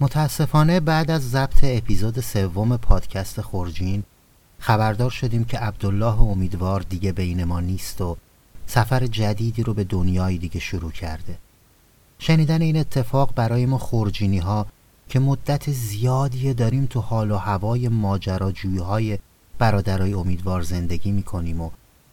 [0.00, 4.02] متاسفانه بعد از ضبط اپیزود سوم پادکست خورجین
[4.58, 8.16] خبردار شدیم که عبدالله امیدوار دیگه بین ما نیست و
[8.66, 11.38] سفر جدیدی رو به دنیای دیگه شروع کرده.
[12.18, 14.66] شنیدن این اتفاق برای ما خورجینی ها
[15.08, 19.18] که مدت زیادی داریم تو حال و هوای ماجراجویی های
[19.58, 21.70] برادرای امیدوار زندگی می‌کنیم و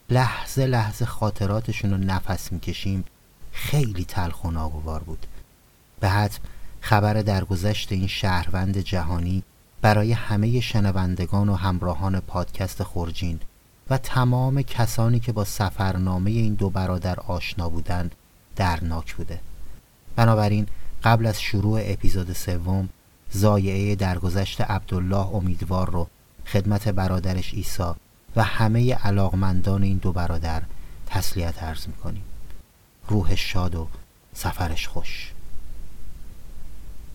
[0.09, 3.05] لحظه لحظه خاطراتشون رو نفس می‌کشیم
[3.51, 5.25] خیلی تلخ و ناگوار بود.
[5.99, 6.39] به حتم
[6.85, 9.43] خبر درگذشت این شهروند جهانی
[9.81, 13.39] برای همه شنوندگان و همراهان پادکست خورجین
[13.89, 18.15] و تمام کسانی که با سفرنامه این دو برادر آشنا بودند
[18.55, 19.39] درناک بوده.
[20.15, 20.67] بنابراین
[21.03, 22.89] قبل از شروع اپیزود سوم
[23.31, 26.07] زایعه درگذشت عبدالله امیدوار رو
[26.45, 27.95] خدمت برادرش ایسا
[28.35, 30.61] و همه علاقمندان این دو برادر
[31.07, 32.23] تسلیت عرض می‌کنیم.
[33.07, 33.87] روحش شاد و
[34.33, 35.34] سفرش خوش.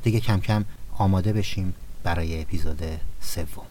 [0.03, 0.65] دیگه کم کم
[0.99, 2.83] آماده بشیم برای اپیزود
[3.21, 3.67] سوم.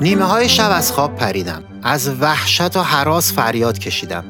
[0.00, 1.62] نیمه های شب از خواب پریدم.
[1.82, 4.24] از وحشت و حراس فریاد کشیدم.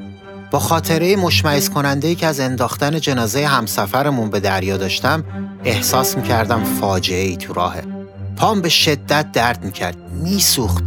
[0.51, 5.25] با خاطره مشمعز کننده ای که از انداختن جنازه همسفرمون به دریا داشتم
[5.65, 7.83] احساس می‌کردم فاجعه ای تو راهه
[8.37, 10.85] پام به شدت درد می‌کرد میسوخت.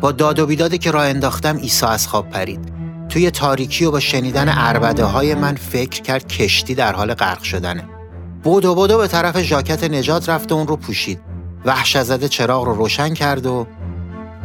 [0.00, 2.72] با داد و بیدادی که راه انداختم ایسا از خواب پرید.
[3.08, 7.84] توی تاریکی و با شنیدن عربده های من فکر کرد کشتی در حال غرق شدنه.
[8.42, 11.20] بودو بودو به طرف ژاکت نجات رفت و اون رو پوشید.
[11.64, 13.66] وحش زده چراغ رو روشن کرد و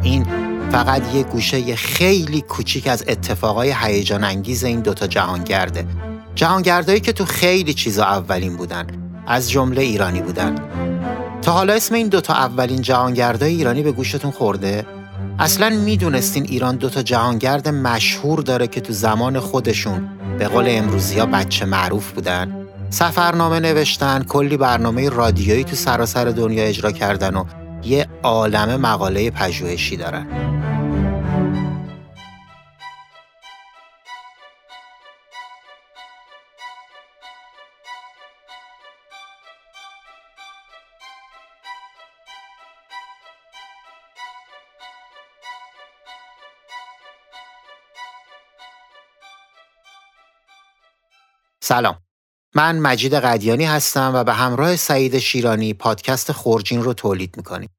[0.02, 0.26] این
[0.72, 5.86] فقط یه گوشه خیلی کوچیک از اتفاقای هیجان انگیز این دوتا جهانگرده
[6.34, 8.86] جهانگردایی که تو خیلی چیزا اولین بودن
[9.26, 10.54] از جمله ایرانی بودن
[11.42, 14.86] تا حالا اسم این دوتا اولین جهانگردای ایرانی به گوشتون خورده؟
[15.38, 21.26] اصلا می‌دونستین ایران دوتا جهانگرد مشهور داره که تو زمان خودشون به قول امروزی ها
[21.26, 27.44] بچه معروف بودن؟ سفرنامه نوشتن، کلی برنامه رادیویی تو سراسر دنیا اجرا کردن و
[27.86, 30.26] یه عالم مقاله پژوهشی دارن
[51.62, 51.98] سلام
[52.54, 57.75] من مجید قدیانی هستم و به همراه سعید شیرانی پادکست خورجین رو تولید می‌کنیم.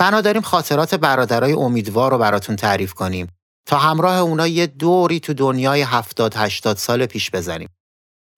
[0.00, 3.28] بنا داریم خاطرات برادرای امیدوار رو براتون تعریف کنیم
[3.66, 7.68] تا همراه اونا یه دوری تو دنیای 70 80 سال پیش بزنیم.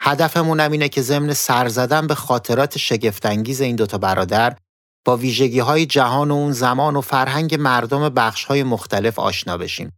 [0.00, 4.56] هدفمون هم اینه که ضمن سر زدن به خاطرات شگفتانگیز این دوتا برادر
[5.04, 9.92] با ویژگی های جهان و اون زمان و فرهنگ مردم بخش های مختلف آشنا بشیم.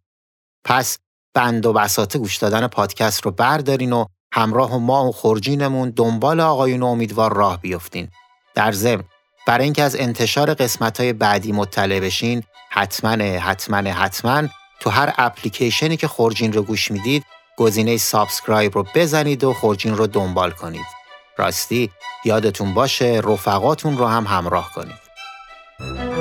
[0.64, 0.98] پس
[1.34, 4.04] بند و بساط گوش دادن پادکست رو بردارین و
[4.34, 8.08] همراه و ما و خورجینمون دنبال آقایون امیدوار راه بیفتین.
[8.54, 9.04] در ضمن
[9.46, 14.48] برای اینکه از انتشار قسمت های بعدی مطلع بشین حتما حتما حتما
[14.80, 17.24] تو هر اپلیکیشنی که خورجین رو گوش می‌دید
[17.56, 20.86] گزینه subscribe رو بزنید و خورجین رو دنبال کنید.
[21.36, 21.90] راستی
[22.24, 26.13] یادتون باشه رفقاتون رو هم همراه کنید.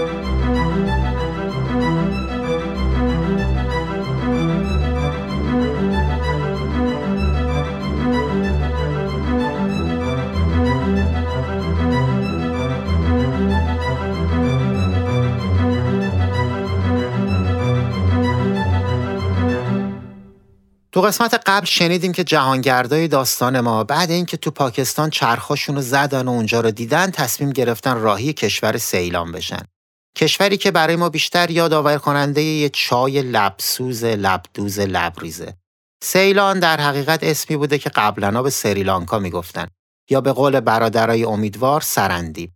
[20.94, 26.28] تو قسمت قبل شنیدیم که جهانگردای داستان ما بعد اینکه تو پاکستان چرخاشون رو زدن
[26.28, 29.62] و اونجا رو دیدن تصمیم گرفتن راهی کشور سیلان بشن.
[30.18, 35.54] کشوری که برای ما بیشتر یادآور کننده یه چای لبسوز لبدوز لبریزه.
[36.04, 39.68] سیلان در حقیقت اسمی بوده که قبلا به سریلانکا می‌گفتن
[40.10, 42.52] یا به قول برادرای امیدوار سرندیب.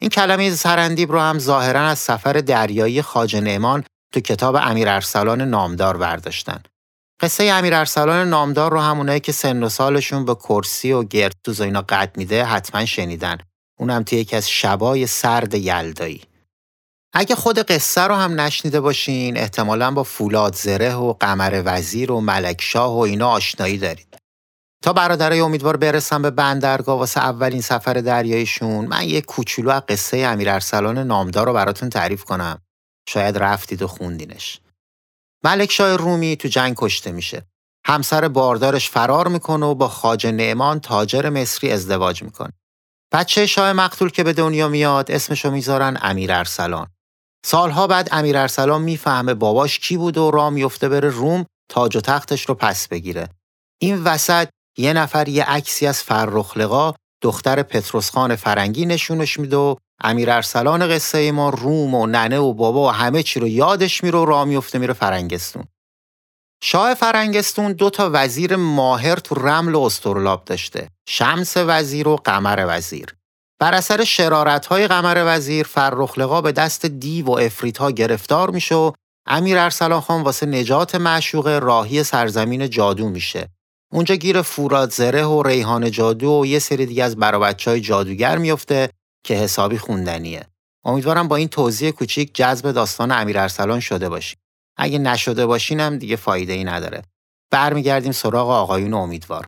[0.00, 5.40] این کلمه سرندیب رو هم ظاهرا از سفر دریایی خاج نعمان تو کتاب امیر ارسلان
[5.40, 6.62] نامدار برداشتن.
[7.20, 11.64] قصه امیر ارسلان نامدار رو همونایی که سن و سالشون به کرسی و گردتوز و
[11.64, 13.38] اینا قد میده حتما شنیدن.
[13.78, 16.22] اونم توی یکی از شبای سرد یلدایی.
[17.12, 22.20] اگه خود قصه رو هم نشنیده باشین احتمالا با فولاد زره و قمر وزیر و
[22.20, 24.16] ملک شاه و اینا آشنایی دارید.
[24.82, 30.18] تا برادرای امیدوار برسم به بندرگاه واسه اولین سفر دریاییشون من یه کوچولو از قصه
[30.18, 32.58] امیر ارسلان نامدار رو براتون تعریف کنم
[33.08, 34.60] شاید رفتید و خوندینش.
[35.48, 37.46] ملک شاه رومی تو جنگ کشته میشه.
[37.86, 42.52] همسر باردارش فرار می‌کنه و با خاج نعمان تاجر مصری ازدواج می‌کنه.
[43.12, 46.86] بچه شاه مقتول که به دنیا میاد اسمشو می‌ذارن امیر ارسلان.
[47.46, 52.00] سالها بعد امیر ارسلان می‌فهمه باباش کی بود و راه میفته بره روم تاج و
[52.00, 53.28] تختش رو پس بگیره.
[53.80, 54.48] این وسط
[54.78, 60.88] یه نفر یه عکسی از فرخلقا دختر پتروس خان فرنگی نشونش میده و امیر ارسلان
[60.88, 64.44] قصه ما روم و ننه و بابا و همه چی رو یادش میره و راه
[64.44, 65.64] میفته میره فرنگستون.
[66.62, 70.88] شاه فرنگستون دو تا وزیر ماهر تو رمل و استرلاب داشته.
[71.08, 73.14] شمس وزیر و قمر وزیر.
[73.60, 78.74] بر اثر شرارت های قمر وزیر فرخلقا به دست دیو و افریت ها گرفتار میشه
[78.74, 78.92] و
[79.26, 83.48] امیر ارسلان خان واسه نجات معشوق راهی سرزمین جادو میشه.
[83.92, 88.38] اونجا گیر فوراد زره و ریحان جادو و یه سری دیگه از برابچه های جادوگر
[88.38, 88.90] میفته
[89.24, 90.46] که حسابی خوندنیه.
[90.84, 94.38] امیدوارم با این توضیح کوچیک جذب داستان امیر ارسلان شده باشیم.
[94.76, 97.02] اگه نشده باشینم دیگه فایده ای نداره.
[97.50, 99.46] برمیگردیم سراغ آقایون امیدوار.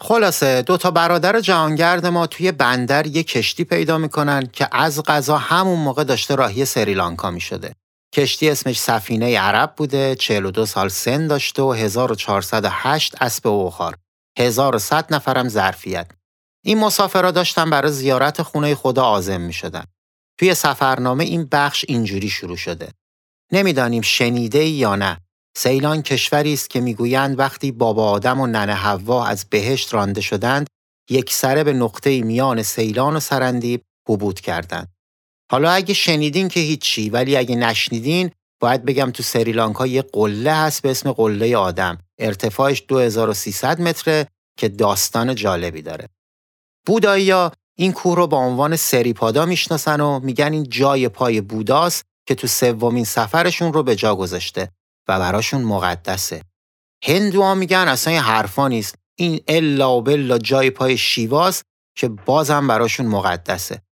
[0.00, 5.36] خلاصه دو تا برادر جهانگرد ما توی بندر یه کشتی پیدا می‌کنن که از غذا
[5.36, 7.74] همون موقع داشته راهی سریلانکا می شده.
[8.14, 13.96] کشتی اسمش سفینه عرب بوده، 42 سال سن داشته و 1408 اسب اوخار.
[14.38, 16.10] 1100 نفرم ظرفیت.
[16.64, 19.84] این مسافرها داشتن برای زیارت خونه خدا آزم می شدن.
[20.38, 22.88] توی سفرنامه این بخش اینجوری شروع شده.
[23.52, 25.18] نمی‌دانیم شنیده یا نه.
[25.56, 30.66] سیلان کشوری است که می‌گویند وقتی بابا آدم و ننه حوا از بهشت رانده شدند،
[31.10, 34.88] یک سره به نقطه میان سیلان و سرندیب حبود کردند.
[35.52, 38.30] حالا اگه شنیدین که هیچی ولی اگه نشنیدین
[38.60, 41.98] باید بگم تو سریلانکا یه قله هست به اسم قله آدم.
[42.18, 44.26] ارتفاعش 2300 متره
[44.58, 46.08] که داستان جالبی داره.
[46.90, 47.32] بودایی
[47.78, 52.46] این کوه رو با عنوان سریپادا می‌شناسن و میگن این جای پای بوداست که تو
[52.46, 54.68] سومین سفرشون رو به جا گذاشته
[55.08, 56.42] و براشون مقدسه.
[57.04, 58.94] هندوها میگن اصلا این حرفا نیست.
[59.18, 61.64] این الا و بلا جای پای شیواست
[61.96, 63.82] که بازم براشون مقدسه.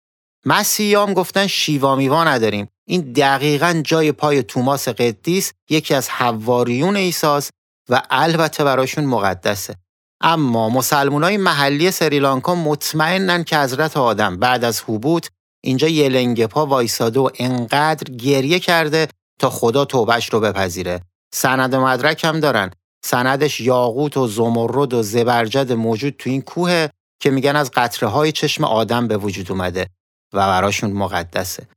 [0.44, 2.69] مسیحیام گفتن شیوا میوا نداریم.
[2.89, 7.51] این دقیقا جای پای توماس قدیس یکی از حواریون ایساس
[7.89, 9.75] و البته براشون مقدسه.
[10.20, 15.29] اما مسلمانای محلی سریلانکا مطمئنن که حضرت آدم بعد از حبوط
[15.65, 19.09] اینجا یه لنگه پا وایساده و انقدر گریه کرده
[19.41, 21.00] تا خدا توبش رو بپذیره.
[21.35, 22.70] سند و مدرک هم دارن.
[23.05, 26.87] سندش یاقوت و زمرد و زبرجد موجود تو این کوه
[27.20, 29.87] که میگن از قطره های چشم آدم به وجود اومده
[30.32, 31.69] و براشون مقدسه.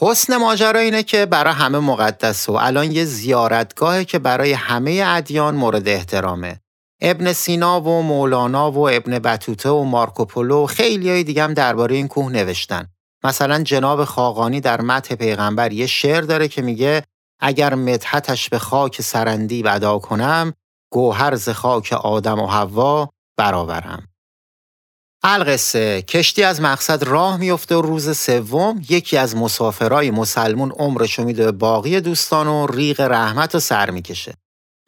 [0.00, 5.56] حسن ماجرا اینه که برای همه مقدسه و الان یه زیارتگاهه که برای همه ادیان
[5.56, 6.60] مورد احترامه.
[7.00, 11.96] ابن سینا و مولانا و ابن بطوته و مارکوپولو و خیلی های دیگه هم درباره
[11.96, 12.88] این کوه نوشتن.
[13.24, 17.02] مثلا جناب خاقانی در متح پیغمبر یه شعر داره که میگه
[17.40, 20.52] اگر مدحتش به خاک سرندی ادا کنم
[20.92, 24.06] گوهر ز خاک آدم و حوا برآورم.
[25.22, 31.44] القصه کشتی از مقصد راه میفته و روز سوم یکی از مسافرای مسلمون عمرشو میده
[31.44, 34.34] به باقی دوستان و ریق رحمت و سر می‌کشه.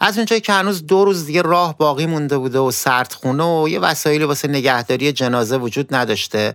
[0.05, 3.79] از اونجایی که هنوز دو روز دیگه راه باقی مونده بوده و سردخونه و یه
[3.79, 6.55] وسایلی واسه نگهداری جنازه وجود نداشته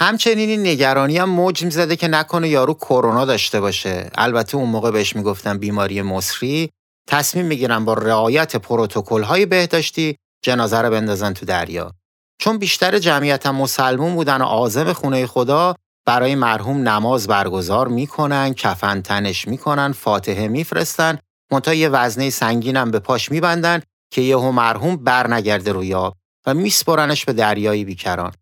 [0.00, 4.10] همچنین این نگرانی هم موج می‌زده که نکنه یارو کرونا داشته باشه.
[4.14, 6.70] البته اون موقع بهش می‌گفتن بیماری مصری.
[7.08, 11.92] تصمیم می‌گیرن با رعایت پروتکل های بهداشتی جنازه رو بندازن تو دریا.
[12.40, 15.74] چون بیشتر جمعیت هم مسلمون بودن و عازم خونه خدا
[16.06, 21.18] برای مرحوم نماز برگزار می‌کنن کفن تنش می‌کنن فاتحه میفرستن
[21.52, 23.82] منتها یه وزنه سنگینم به پاش میبندن
[24.12, 28.32] که یهو مرحوم برنگرده روی آب و میسپرنش به دریای بیکران.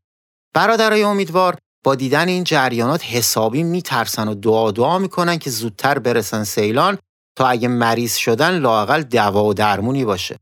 [0.54, 6.44] برادرای امیدوار با دیدن این جریانات حسابی میترسن و دعا دعا می‌کنن که زودتر برسن
[6.44, 6.98] سیلان
[7.36, 10.36] تا اگه مریض شدن لاقل دوا و درمونی باشه.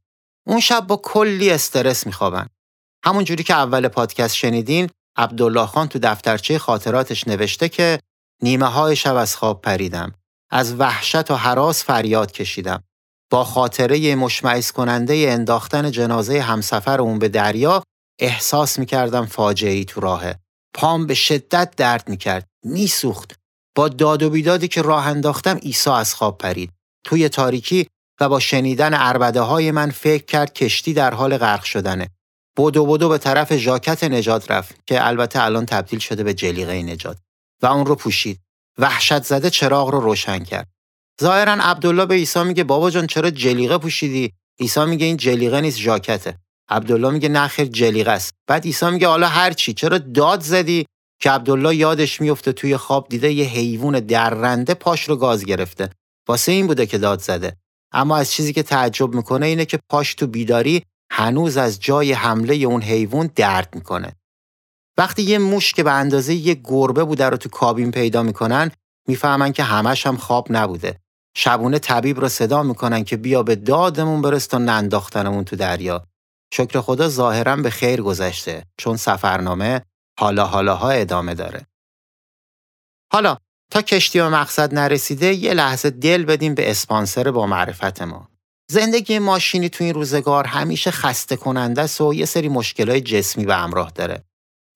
[0.47, 2.47] اون شب با کلی استرس میخوابن.
[3.05, 8.01] همون جوری که اول پادکست شنیدین عبدالله خان تو دفترچه خاطراتش نوشته که
[8.43, 10.15] نیمه های شب از خواب پریدم.
[10.51, 12.83] از وحشت و حراس فریاد کشیدم.
[13.31, 17.83] با خاطره مشمعز کننده انداختن جنازه همسفر اون به دریا
[18.21, 20.39] احساس می‌کردم فاجعه ای تو راهه.
[20.75, 22.47] پام به شدت درد می‌کرد.
[22.65, 23.35] میسوخت.
[23.77, 26.73] با داد و بیدادی که راه انداختم عیسی از خواب پرید.
[27.05, 27.87] توی تاریکی
[28.21, 32.09] و با شنیدن عربده های من فکر کرد کشتی در حال غرق شدنه.
[32.59, 37.19] بدو بدو به طرف ژاکت نجات رفت که البته الان تبدیل شده به جلیقه نجات
[37.63, 38.41] و اون رو پوشید.
[38.81, 40.69] وحشت زده چراغ رو روشن کرد.
[41.23, 45.79] ظاهرا عبدالله به عیسی میگه بابا جان چرا جلیقه پوشیدی؟ عیسی میگه این جلیقه نیست
[45.79, 46.37] ژاکته.
[46.69, 48.35] عبدالله میگه نه خیر جلیقه است.
[48.47, 50.87] بعد عیسی میگه حالا هر چی چرا داد زدی؟
[51.21, 55.91] که عبدالله یادش میفته توی خواب دیده یه حیوان درنده پاش رو گاز گرفته
[56.29, 57.57] واسه این بوده که داد زده
[57.93, 62.55] اما از چیزی که تعجب می‌کنه اینه که پاش تو بیداری هنوز از جای حمله
[62.55, 64.13] اون حیوان درد می‌کنه
[65.01, 68.71] وقتی یه موش که به اندازه یه گربه بوده رو تو کابین پیدا می‌کنن
[69.09, 71.01] می‌فهمن که همش هم خواب نبوده.
[71.37, 76.07] شبونه طبیب رو صدا می‌کنن که بیا به دادمون برس تا ننداختنمون تو دریا.
[76.55, 79.83] شکر خدا ظاهرا به خیر گذشته چون سفرنامه
[80.19, 81.67] حالا حالاها ادامه داره.
[83.13, 83.37] حالا
[83.73, 88.29] تا کشتی و مقصد نرسیده یه لحظه دل بدیم به اسپانسر با معرفت ما.
[88.71, 93.55] زندگی ماشینی تو این روزگار همیشه خسته کننده است و یه سری مشکلای جسمی به
[93.55, 94.30] همراه داره.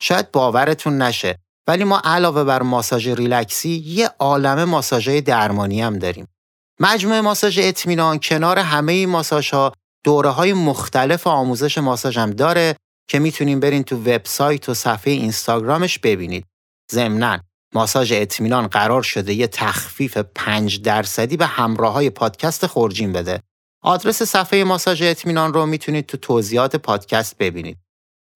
[0.05, 6.29] شاید باورتون نشه ولی ما علاوه بر ماساژ ریلکسی یه عالم ماساژهای درمانی هم داریم
[6.81, 9.73] مجموعه ماساژ اطمینان کنار همه این ماساژ ها
[10.05, 12.77] دوره های مختلف آموزش ماساژ هم داره
[13.09, 16.47] که می‌تونیم برین تو وبسایت و صفحه اینستاگرامش ببینید.
[16.93, 17.39] ضمناً
[17.75, 23.41] ماساژ اطمینان قرار شده یه تخفیف 5 درصدی به همراه های پادکست خورجین بده.
[23.83, 27.79] آدرس صفحه ماساژ اطمینان رو می‌تونید تو توضیحات پادکست ببینید.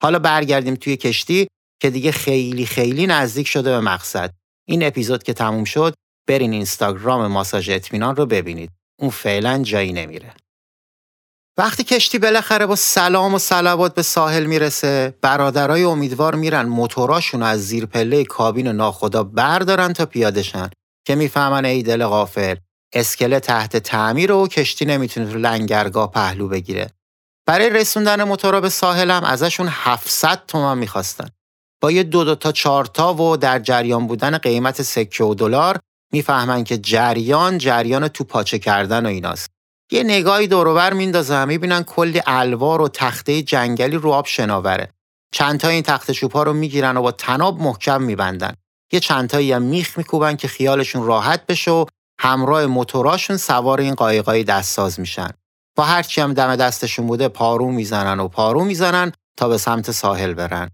[0.02, 1.48] حالا برگردیم توی کشتی
[1.80, 4.34] که دیگه خیلی خیلی نزدیک شده به مقصد.
[4.68, 5.94] این اپیزود که تموم شد
[6.28, 8.70] برین اینستاگرام ماساژ اطمینان رو ببینید.
[9.00, 10.34] اون فعلا جایی نمیره.
[11.58, 17.66] وقتی کشتی بالاخره با سلام و صلوات به ساحل می‌رسه برادرای امیدوار میرن موتوراشون از
[17.66, 20.70] زیر پله کابین ناخدا بردارن تا پیادشن
[21.06, 22.56] که می‌فهمن ای دل غافل
[22.92, 26.90] اسکله تحت تعمیر و کشتی نمی‌تونه تو لنگرگاه پهلو بگیره
[27.46, 31.28] برای رسوندن موتورا به ساحل هم ازشون 700 تومن می‌خواستن
[31.80, 35.78] با یه دو دو تا چهار تا و در جریان بودن قیمت سکه و دلار
[36.12, 39.50] می‌فهمن که جریان جریان تو پاچه کردن و ایناست.
[39.92, 44.90] یه نگاهی دوروبر میندازن می‌بینن کلی الوار و تخته جنگلی رو آب شناوره.
[45.32, 48.54] چند تا این تخت چوبها رو می‌گیرن و با تناب محکم میبندن.
[48.92, 51.84] یه چند تایی هم میخ میکوبن که خیالشون راحت بشه و
[52.20, 55.30] همراه موتوراشون سوار این قایقای دستساز میشن.
[55.76, 60.34] با هرچی هم دم دستشون بوده پارو می‌زنن و پارو می‌زنن تا به سمت ساحل
[60.34, 60.70] برن.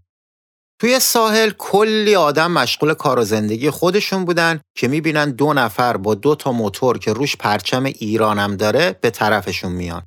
[0.79, 6.15] توی ساحل کلی آدم مشغول کار و زندگی خودشون بودن که می‌بینن دو نفر با
[6.15, 10.03] دو تا موتور که روش پرچم ایرانم داره به طرفشون میان.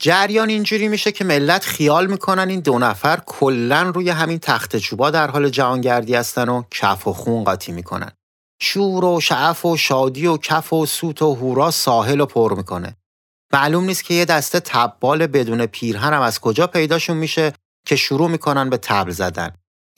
[0.00, 5.10] جریان اینجوری میشه که ملت خیال می‌کنن این دو نفر کلا روی همین تخت چوبا
[5.10, 8.12] در حال جهانگردی هستن و کف و خون قاطی می‌کنن.
[8.60, 12.96] شور و شعف و شادی و کف و سوت و هورا ساحل رو پر می‌کنه.
[13.52, 17.52] معلوم نیست که یه دسته تبال بدون پیرهن هم از کجا پیداشون میشه
[17.86, 19.50] که شروع می‌کنن به تبل زدن.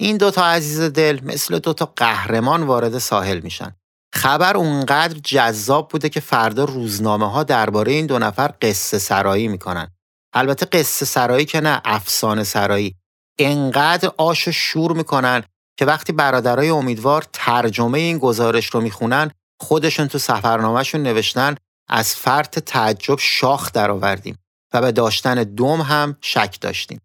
[0.02, 3.76] این دوتا عزیز دل مثل دوتا قهرمان وارد ساحل میشن.
[4.14, 9.90] خبر اونقدر جذاب بوده که فردا روزنامه ها درباره این دو نفر قصه سرایی می‌کنن.
[10.34, 12.94] البته قصه سرایی که نه افسانه سرایی.
[13.38, 15.42] انقدر آش و شور می‌کنن
[15.78, 19.30] که وقتی برادرای امیدوار ترجمه این گزارش رو می‌خونن
[19.60, 21.54] خودشون تو سفرنامهشون نوشتن
[21.88, 24.38] از فرط تعجب شاخ درآوردیم
[24.72, 27.00] و به داشتن دوم هم شک داشتیم.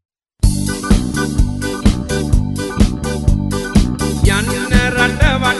[5.07, 5.54] برادرای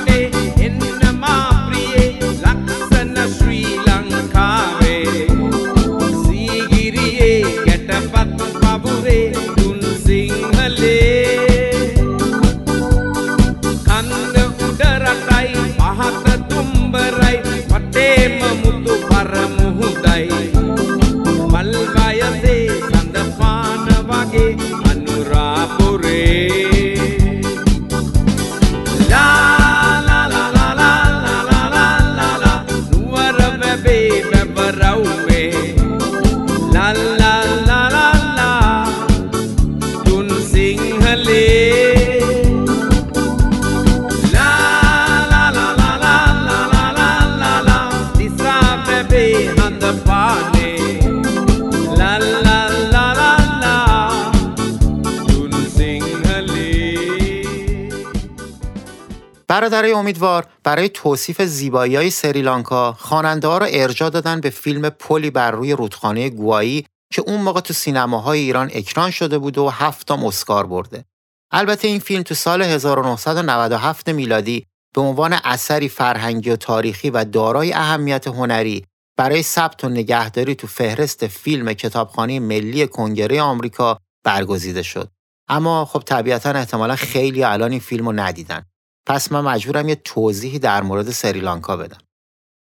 [60.64, 66.30] برای توصیف زیبایی های سریلانکا خواننده را ارجا دادن به فیلم پلی بر روی رودخانه
[66.30, 71.06] گوایی که اون موقع تو سینماهای ایران اکران شده بود و هفتم اسکار برده.
[71.52, 74.66] البته این فیلم تو سال 1997 میلادی
[74.96, 78.86] به عنوان اثری فرهنگی و تاریخی و دارای اهمیت هنری
[79.18, 85.10] برای ثبت و نگهداری تو فهرست فیلم کتابخانه ملی کنگره آمریکا برگزیده شد.
[85.50, 88.66] اما خب طبیعتا احتمالا خیلی الان این فیلم رو ندیدن.
[89.06, 91.98] پس من مجبورم یه توضیحی در مورد سریلانکا بدم.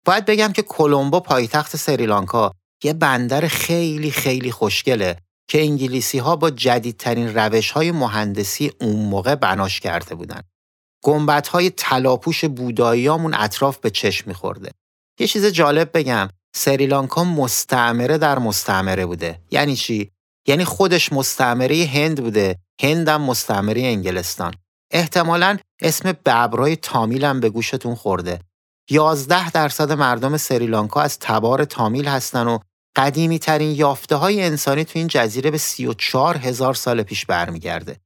[0.06, 2.52] باید بگم که کلمبو پایتخت سریلانکا
[2.84, 5.18] یه بندر خیلی خیلی خوشگله
[5.50, 10.42] که انگلیسی ها با جدیدترین روش های مهندسی اون موقع بناش کرده بودن.
[11.04, 14.72] گنبت های تلاپوش بوداییامون اطراف به چشم میخورده.
[15.20, 19.42] یه چیز جالب بگم سریلانکا مستعمره در مستعمره بوده.
[19.52, 20.12] یعنی چی؟
[20.48, 24.54] یعنی خودش مستعمره هند بوده، هندم مستعمره انگلستان.
[24.92, 28.40] احتمالا اسم ببرای تامیل هم به گوشتون خورده.
[28.90, 32.60] 11 درصد مردم سریلانکا از تبار تامیل هستن و
[32.96, 37.98] قدیمی ترین یافته های انسانی تو این جزیره به 34 هزار سال پیش برمیگرده.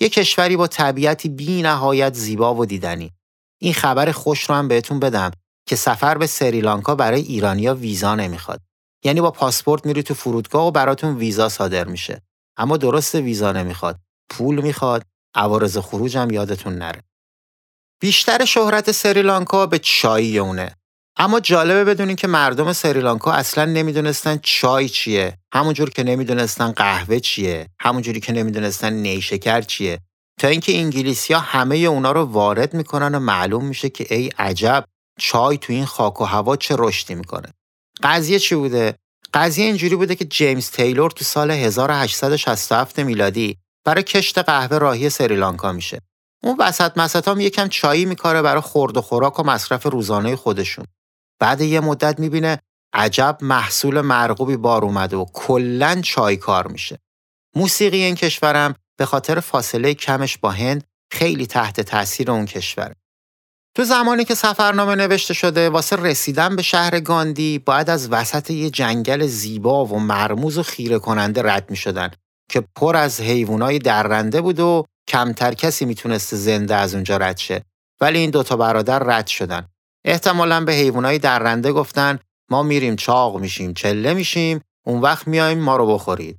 [0.00, 3.12] یه کشوری با طبیعتی بی نهایت زیبا و دیدنی.
[3.60, 5.30] این خبر خوش رو هم بهتون بدم
[5.68, 8.60] که سفر به سریلانکا برای ایرانیا ویزا نمی‌خواد.
[9.04, 12.22] یعنی با پاسپورت میری تو فرودگاه و براتون ویزا صادر میشه.
[12.56, 14.00] اما درست ویزا نمی‌خواد.
[14.30, 15.04] پول می‌خواد.
[15.34, 17.02] عوارض خروج هم یادتون نره.
[18.00, 20.76] بیشتر شهرت سریلانکا به چای اونه.
[21.16, 25.38] اما جالبه بدونین که مردم سریلانکا اصلا نمی‌دونستن چای چیه.
[25.52, 27.68] همونجور که نمی‌دونستن قهوه چیه.
[27.80, 29.98] همونجوری که نمی‌دونستن نیشکر چیه.
[30.40, 34.84] تا اینکه انگلیسی ها همه اونا رو وارد می‌کنن و معلوم میشه که ای عجب
[35.18, 37.48] چای تو این خاک و هوا چه رشدی می‌کنه.
[38.02, 38.94] قضیه چی بوده؟
[39.34, 45.72] قضیه اینجوری بوده که جیمز تیلور تو سال 1867 میلادی برای کشت قهوه راهی سریلانکا
[45.72, 46.00] میشه
[46.42, 50.86] اون وسط مسط هم یکم چایی میکاره برای خورد و خوراک و مصرف روزانه خودشون
[51.38, 52.58] بعد یه مدت می‌بینه
[52.94, 56.98] عجب محصول مرغوبی بار اومده و کلا چای کار میشه.
[57.56, 62.94] موسیقی این کشورم به خاطر فاصله کمش با هند خیلی تحت تاثیر اون کشوره.
[63.76, 68.70] تو زمانی که سفرنامه نوشته شده واسه رسیدن به شهر گاندی باید از وسط یه
[68.70, 72.10] جنگل زیبا و مرموز و خیره کننده رد می شدن
[72.52, 77.64] که پر از حیوانای درنده بود و کمتر کسی می‌تونست زنده از اونجا رد شه.
[78.00, 79.68] ولی این دوتا برادر رد شدن.
[80.04, 82.18] احتمالا به حیوانای درنده گفتن
[82.50, 86.38] ما میریم چاق میشیم چله میشیم اون وقت میایم ما رو بخورید.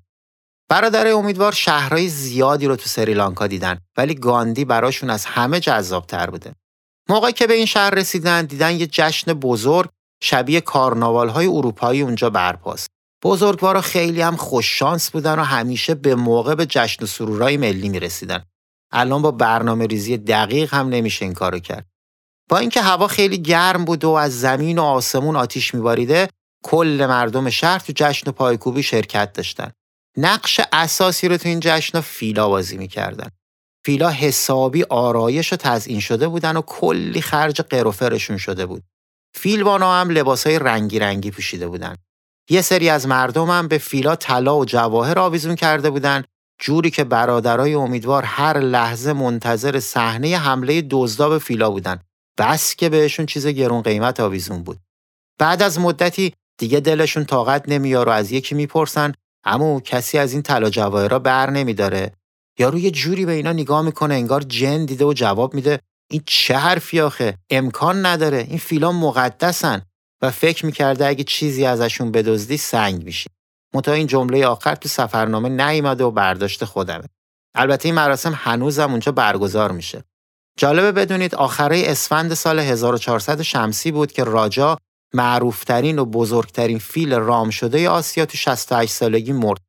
[0.69, 6.53] برادر امیدوار شهرهای زیادی رو تو سریلانکا دیدن ولی گاندی براشون از همه جذابتر بوده.
[7.09, 9.89] موقعی که به این شهر رسیدن دیدن یه جشن بزرگ
[10.23, 12.92] شبیه کارناوال های اروپایی اونجا برپاست.
[13.23, 18.45] بزرگوارا خیلی هم خوششانس بودن و همیشه به موقع به جشن و سرورای ملی می‌رسیدن.
[18.91, 21.85] الان با برنامه ریزی دقیق هم نمیشه این کارو کرد.
[22.49, 26.29] با اینکه هوا خیلی گرم بود و از زمین و آسمون آتیش میباریده
[26.63, 29.71] کل مردم شهر تو جشن و پایکوبی شرکت داشتن.
[30.17, 33.29] نقش اساسی رو تو این جشن فیلا بازی می‌کردن.
[33.85, 38.83] فیلا حسابی آرایش و تزئین شده بودن و کلی خرج قروفرشون شده بود.
[39.35, 41.95] فیلوانا هم لباسای رنگی رنگی پوشیده بودن.
[42.49, 46.23] یه سری از مردم هم به فیلا طلا و جواهر آویزون کرده بودن
[46.59, 51.99] جوری که برادرای امیدوار هر لحظه منتظر صحنه حمله دزدا به فیلا بودن.
[52.37, 54.79] بس که بهشون چیز گرون قیمت آویزون بود.
[55.39, 59.13] بعد از مدتی دیگه دلشون طاقت نمیار و از یکی می‌پرسن
[59.45, 62.11] اما کسی از این طلا جواهرا بر نمیداره؟
[62.59, 65.79] یارو یه جوری به اینا نگاه می‌کنه انگار جن دیده و جواب میده
[66.11, 68.37] این چه حرفی آخه؟ امکان نداره.
[68.49, 69.81] این فیلان مقدسن.
[70.23, 73.29] و فکر می‌کرده اگه چیزی ازشون بدزدی سنگ میشی.
[73.73, 77.05] منتها این جمله آخر تو سفرنامه نیامده و برداشت خودمه.
[77.55, 80.03] البته این مراسم هنوزم اونجا برگزار میشه.
[80.57, 84.77] جالبه بدونید آخره اسفند سال 1400 شمسی بود که راجا
[85.13, 89.59] معروفترین و بزرگترین فیل رام شده آسیا تو 68 سالگی مرد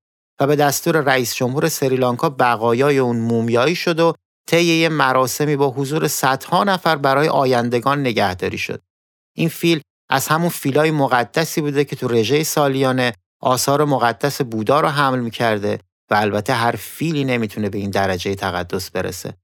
[0.41, 4.15] و به دستور رئیس جمهور سریلانکا بقایای اون مومیایی شد و
[4.49, 8.83] طی مراسمی با حضور صدها نفر برای آیندگان نگهداری شد.
[9.37, 9.81] این فیل
[10.15, 15.79] از همون فیلای مقدسی بوده که تو رژه سالیانه آثار مقدس بودا رو حمل می‌کرده
[16.11, 19.35] و البته هر فیلی نمی‌تونه به این درجه تقدس برسه.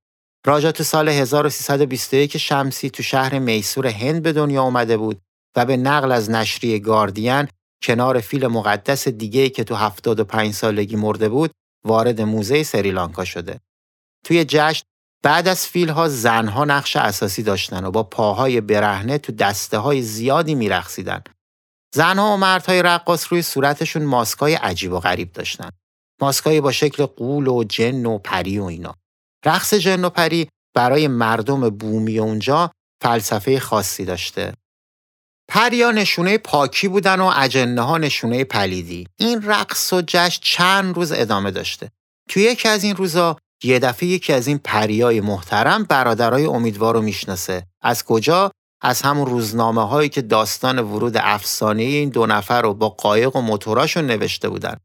[0.46, 5.20] راجا تو سال 1321 شمسی تو شهر میسور هند به دنیا اومده بود
[5.56, 7.48] و به نقل از نشریه گاردین
[7.82, 11.50] کنار فیل مقدس دیگه که تو 75 سالگی مرده بود
[11.84, 13.60] وارد موزه سریلانکا شده.
[14.24, 14.84] توی جشن
[15.22, 20.54] بعد از فیلها زنها نقش اساسی داشتن و با پاهای برهنه تو دسته های زیادی
[20.54, 21.22] میرقصیدن.
[21.94, 25.70] زنها و مردهای رقاص روی صورتشون ماسکای عجیب و غریب داشتن.
[26.20, 28.94] ماسکای با شکل قول و جن و پری و اینا.
[29.44, 32.70] رقص جن و پری برای مردم بومی اونجا
[33.02, 34.52] فلسفه خاصی داشته.
[35.48, 39.06] پریا نشونه پاکی بودن و اجنه ها نشونه پلیدی.
[39.18, 41.90] این رقص و جشن چند روز ادامه داشته.
[42.28, 47.02] توی یکی از این روزا یه دفعه یکی از این پریای محترم برادرای امیدوار رو
[47.02, 47.66] می‌شناسه.
[47.82, 48.50] از کجا؟
[48.82, 53.40] از همون روزنامه هایی که داستان ورود افسانه این دو نفر رو با قایق و
[53.40, 54.76] موتوراشون نوشته بودن.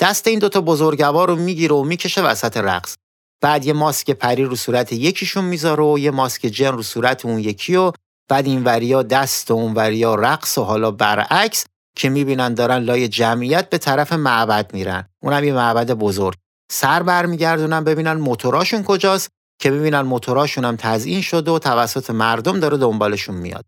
[0.00, 2.96] دست این دوتا بزرگوار رو می‌گیره و می‌کشه وسط رقص.
[3.42, 7.38] بعد یه ماسک پری رو صورت یکیشون می‌ذاره و یه ماسک جن رو صورت اون
[7.38, 7.92] یکی و
[8.28, 11.64] بعد این وریا دست و اون وریا رقص و حالا برعکس
[11.96, 16.36] که می‌بینن دارن لای جمعیت به طرف معبد میرن اونم یه معبد بزرگ
[16.70, 19.28] سر برمیگردونن ببینن موتوراشون کجاست
[19.60, 23.64] که ببینن موتوراشون هم تزیین شده و توسط مردم داره دنبالشون میاد.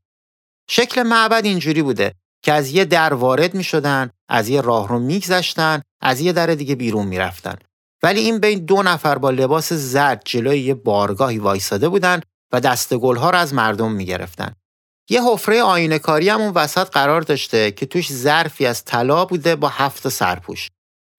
[0.70, 4.98] شکل معبد اینجوری بوده که از یه در وارد می شدن، از یه راه رو
[4.98, 7.54] میگذشتن، از یه در دیگه بیرون می‌رفتن.
[8.02, 12.20] ولی این بین دو نفر با لباس زرد جلوی یه بارگاهی وایساده بودن
[12.52, 14.54] و دستگلها رو از مردم می‌گرفتن.
[15.10, 19.56] یه حفره آینه کاری هم اون وسط قرار داشته که توش ظرفی از طلا بوده
[19.56, 20.68] با هفت سرپوش.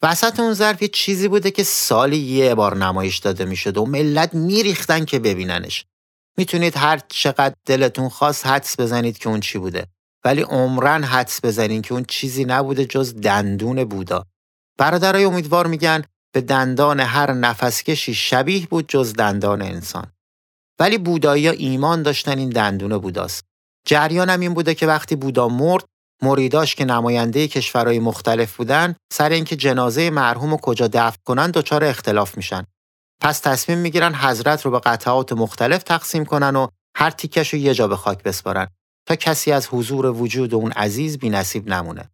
[0.04, 4.34] وسط اون ظرف یه چیزی بوده که سالی یه بار نمایش داده می‌شد و ملت
[4.34, 5.86] میریختن که ببیننش.
[6.38, 9.88] می‌تونید هر چقدر دلتون خواست حدس بزنید که اون چی بوده.
[10.26, 14.26] ولی عمرن حدس بزنین که اون چیزی نبوده جز دندون بودا.
[14.78, 20.12] برادرای امیدوار میگن به دندان هر نفسکشی شبیه بود جز دندان انسان.
[20.80, 23.46] ولی بودایی ایمان داشتن این دندون بوداست.
[23.88, 25.86] جریانم این بوده که وقتی بودا مرد
[26.24, 31.84] مریداش که نماینده کشورهای مختلف بودن سر اینکه جنازه مرحوم رو کجا دفن کنن دچار
[31.84, 32.66] اختلاف میشن
[33.22, 37.74] پس تصمیم می‌گیرن حضرت رو به قطعات مختلف تقسیم کنن و هر تیکش رو یه
[37.74, 38.68] جا به خاک بسپارن
[39.08, 42.10] تا کسی از حضور وجود اون عزیز بی نصیب نمونه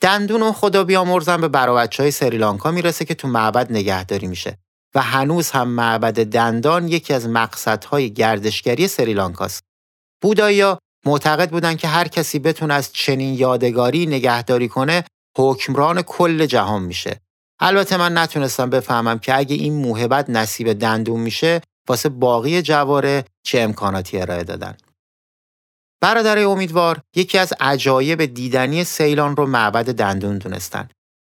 [0.00, 4.58] دندون اون خدا بیامرزن به براوچه های سریلانکا می‌رسه که تو معبد نگهداری میشه
[4.94, 9.62] و هنوز هم معبد دندان یکی از مقصدهای گردشگری سریلانکاست.
[10.22, 15.04] بودایا معتقد بودن که هر کسی بتونه از چنین یادگاری نگهداری کنه
[15.38, 17.20] حکمران کل جهان میشه.
[17.60, 23.60] البته من نتونستم بفهمم که اگه این موهبت نصیب دندون میشه واسه باقی جواره چه
[23.60, 24.76] امکاناتی ارائه دادن.
[26.00, 30.88] برادر امیدوار یکی از عجایب دیدنی سیلان رو معبد دندون دونستن.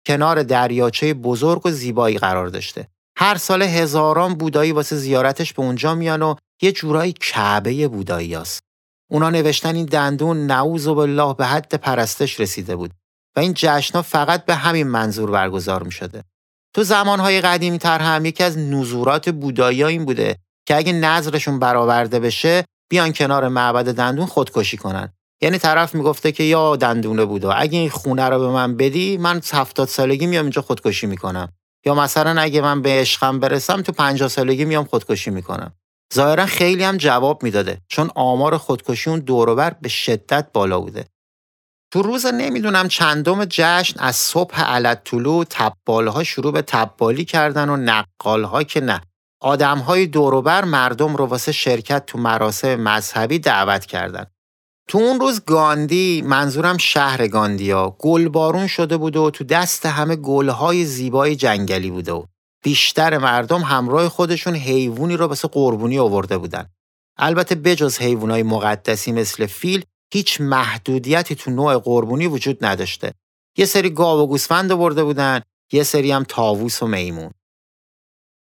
[0.07, 2.88] کنار دریاچه بزرگ و زیبایی قرار داشته.
[3.18, 8.65] هر سال هزاران بودایی واسه زیارتش به اونجا میان و یه جورایی کعبه بودایی هست.
[9.11, 12.90] اونا نوشتن این دندون نعوذ بالله به حد پرستش رسیده بود
[13.37, 16.23] و این جشنها فقط به همین منظور برگزار می شده.
[16.75, 20.37] تو زمانهای قدیمی تر هم یکی از نزورات بودایی این بوده
[20.69, 25.12] که اگه نظرشون برآورده بشه بیان کنار معبد دندون خودکشی کنن.
[25.42, 29.40] یعنی طرف می‌گفته که یا دندونه بودا اگه این خونه رو به من بدی من
[29.53, 31.53] هفتاد سالگی میام اینجا خودکشی می‌کنم
[31.87, 35.73] یا مثلا اگه من به عشقم برسم تو 50 سالگی میام خودکشی می‌کنم
[36.14, 41.05] ظاهرا خیلی هم جواب می‌داده چون آمار خودکشی اون دوروبر به شدت بالا بوده.
[41.92, 47.77] تو روز نمی‌دونم چندم جشن از صبح علت طلوع تبالها شروع به تبالی کردن و
[47.77, 49.01] نقالها که نه.
[49.40, 54.27] آدمهای دوروبر مردم رو واسه شرکت تو مراسم مذهبی دعوت کردن.
[54.88, 60.85] تو اون روز گاندی منظورم شهر گاندیا گلبارون شده بوده و تو دست همه گلهای
[60.85, 62.25] زیبای جنگلی بوده و
[62.66, 66.68] بیشتر مردم همراه خودشون حیوانی رو واسه قربونی آورده بودن.
[67.18, 73.12] البته بجز حیوانای مقدسی مثل فیل هیچ محدودیتی تو نوع قربونی وجود نداشته.
[73.57, 75.40] یه سری گاو و گوسفند آورده بودن،
[75.72, 77.31] یه سری هم تاووس و میمون.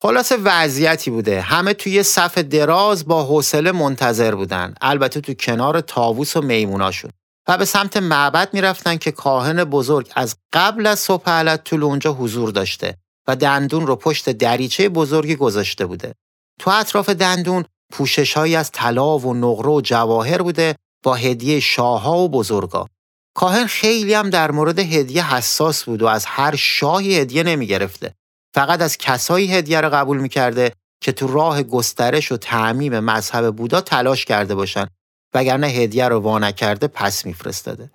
[0.03, 1.41] خلاصه وضعیتی بوده.
[1.41, 4.75] همه توی صف دراز با حوصله منتظر بودن.
[4.81, 7.11] البته تو کنار تاووس و میموناشون.
[7.49, 12.13] و به سمت معبد می‌رفتن که کاهن بزرگ از قبل از صبح علت طول اونجا
[12.13, 16.15] حضور داشته و دندون رو پشت دریچه بزرگی گذاشته بوده.
[16.61, 22.29] تو اطراف دندون پوشش از طلا و نقره و جواهر بوده با هدیه شاهها و
[22.29, 22.89] بزرگا.
[23.37, 28.15] کاهن خیلی هم در مورد هدیه حساس بود و از هر شاهی هدیه نمی گرفته.
[28.55, 33.81] فقط از کسایی هدیه رو قبول می‌کرده که تو راه گسترش و تعمیم مذهب بودا
[33.81, 34.87] تلاش کرده باشن
[35.35, 37.91] وگرنه هدیه رو وا نکرده پس میفرستاده.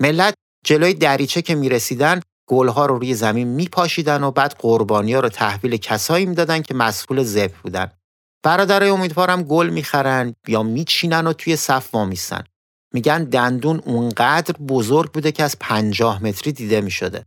[0.00, 5.28] ملت جلوی دریچه که می‌رسیدن گلها رو روی زمین میپاشیدن و بعد قربانی ها رو
[5.28, 7.90] تحویل کسایی می‌دادن که مسئول ذبح بودن.
[8.44, 12.44] برادرای امیدوارم گل می‌خرن یا میچینن و توی صف وامیستن.
[12.94, 17.26] میگن دندون اونقدر بزرگ بوده که از پنجاه متری دیده می‌شده.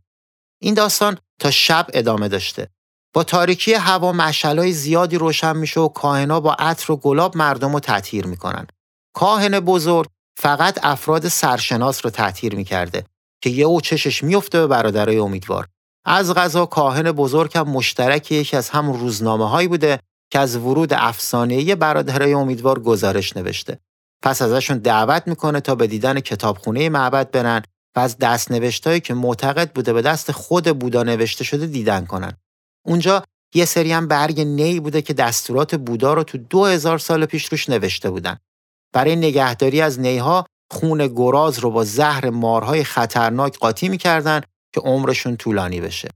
[0.62, 2.68] این داستان تا شب ادامه داشته.
[3.14, 7.80] با تاریکی هوا مشعلای زیادی روشن میشه و کاهنا با عطر و گلاب مردم رو
[7.80, 8.66] تطهیر می‌کنن.
[9.14, 13.04] کاهن بزرگ فقط افراد سرشناس رو تطهیر می‌کرده
[13.42, 15.66] که یه او چشش میفته به برادرای امیدوار.
[16.04, 20.00] از غذا کاهن بزرگ هم مشترک یکی از همون روزنامه هایی بوده
[20.32, 23.78] که از ورود افسانه برادرای امیدوار گزارش نوشته.
[24.22, 27.62] پس ازشون دعوت می‌کنه تا به دیدن کتابخونه معبد برن
[27.96, 32.32] و از دست نوشتهایی که معتقد بوده به دست خود بودا نوشته شده دیدن کنن.
[32.86, 37.26] اونجا یه سری هم برگ نی بوده که دستورات بودا رو تو دو هزار سال
[37.26, 38.36] پیش روش نوشته بودن.
[38.92, 44.40] برای نگهداری از نیها خون گراز رو با زهر مارهای خطرناک قاطی می‌کردن
[44.74, 46.08] که عمرشون طولانی بشه.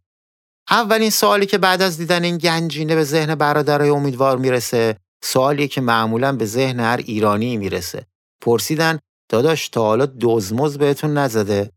[0.70, 5.80] اولین سوالی که بعد از دیدن این گنجینه به ذهن برادرای امیدوار می‌رسه سوالی که
[5.80, 8.06] معمولا به ذهن هر ایرانی می‌رسه.
[8.42, 11.70] پرسیدن داداش تا حالا دزمز بهتون نزده؟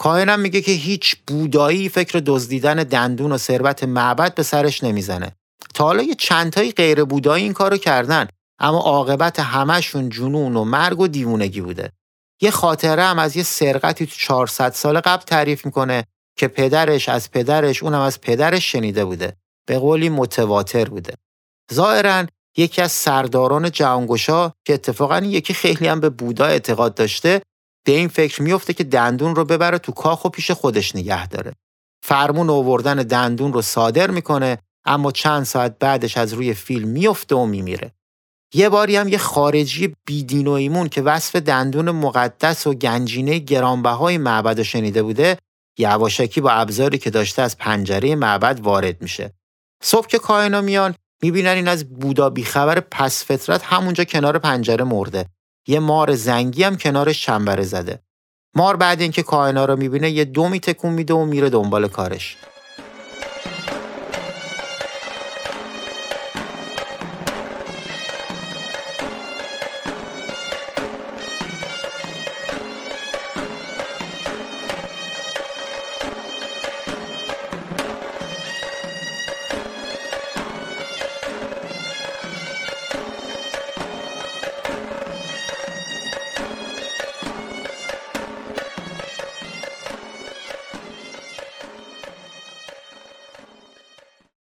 [0.00, 5.32] کاهنم میگه که هیچ بودایی فکر دزدیدن دندون و ثروت معبد به سرش نمی‌زنه.
[5.74, 11.00] تا حالا یه چندتایی غیر بودایی این کارو کردن اما عاقبت همشون جنون و مرگ
[11.00, 11.92] و دیوونگی بوده
[12.40, 16.04] یه خاطره هم از یه سرقتی تو 400 سال قبل تعریف می‌کنه
[16.38, 19.36] که پدرش از پدرش اونم از پدرش شنیده بوده.
[19.68, 21.14] به قولی متواتر بوده.
[21.74, 27.42] ظاهرا یکی از سرداران جهانگشا که اتفاقا یکی خیلی هم به بودا اعتقاد داشته
[27.86, 31.52] به این فکر میفته که دندون رو ببره تو کاخ و پیش خودش نگه داره.
[32.02, 37.46] فرمون آوردن دندون رو صادر می‌کنه اما چند ساعت بعدش از روی فیلم میفته و
[37.46, 37.92] میمیره.
[38.54, 44.18] یه باری هم یه خارجی بیدین و ایمون که وصف دندون مقدس و گنجینه گرانبهای
[44.18, 45.38] معبد شنیده بوده
[45.78, 49.32] یواشکی با ابزاری که داشته از پنجره معبد وارد میشه.
[49.82, 55.26] صبح که کاهنا میان می‌بینن این از بودا بیخبر پس فطرت همونجا کنار پنجره مرده.
[55.66, 58.02] یه مار زنگی هم کنارش چنبره زده.
[58.56, 62.36] مار بعد اینکه کاهنا رو می‌بینه یه دومی تکون میده و میره دنبال کارش.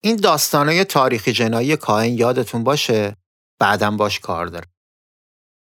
[0.04, 3.16] این داستانای تاریخی جنایی کاهن یادتون باشه
[3.60, 4.66] بعدم باش کار داره.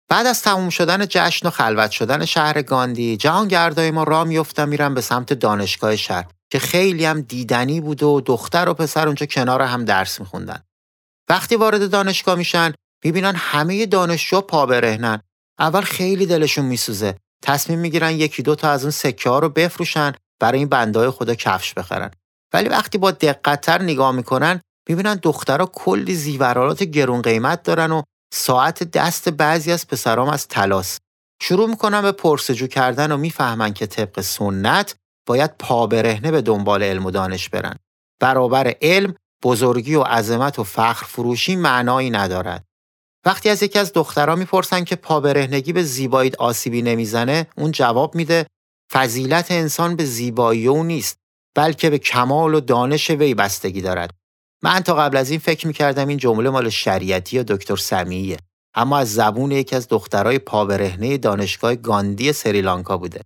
[0.09, 4.95] بعد از تموم شدن جشن و خلوت شدن شهر گاندی جهانگردای ما را میفتن میرن
[4.95, 9.63] به سمت دانشگاه شهر که خیلی هم دیدنی بود و دختر و پسر اونجا کنار
[9.63, 10.63] هم درس میخوندن.
[11.29, 12.73] وقتی وارد دانشگاه میشن
[13.05, 15.21] می‌بینن همه دانشجو پا برهنن.
[15.59, 17.17] اول خیلی دلشون میسوزه.
[17.43, 21.35] تصمیم می‌گیرن یکی دو تا از اون سکه ها رو بفروشن برای این بندای خدا
[21.35, 22.11] کفش بخرن.
[22.55, 28.03] ولی وقتی با دقتتر نگاه می‌کنن می‌بینن دخترها کلی زیورالات گرون قیمت دارن و
[28.35, 30.99] ساعت دست بعضی از پسرام از تلاس.
[31.43, 34.95] شروع می‌کنن به پرسجو کردن و می‌فهمن که طبق سنت
[35.29, 37.77] باید پا برهنه به دنبال علم و دانش برن.
[38.21, 42.65] برابر علم بزرگی و عظمت و فخر فروشی معنایی ندارد.
[43.27, 48.15] وقتی از یکی از دخترها می‌پرسن که پا برهنگی به زیبایی آسیبی نمی‌زنه اون جواب
[48.15, 48.47] میده
[48.93, 51.24] فضیلت انسان به زیبایی او نیست.
[51.55, 54.11] بلکه به کمال و دانش وی بستگی دارد.
[54.63, 58.37] من تا قبل از این فکر می‌کردم این جمله مال شریعتی یا دکتر سمیه
[58.75, 63.21] اما از زبون یکی از دخترای پابرهنه دانشگاه گاندی سریلانکا بوده.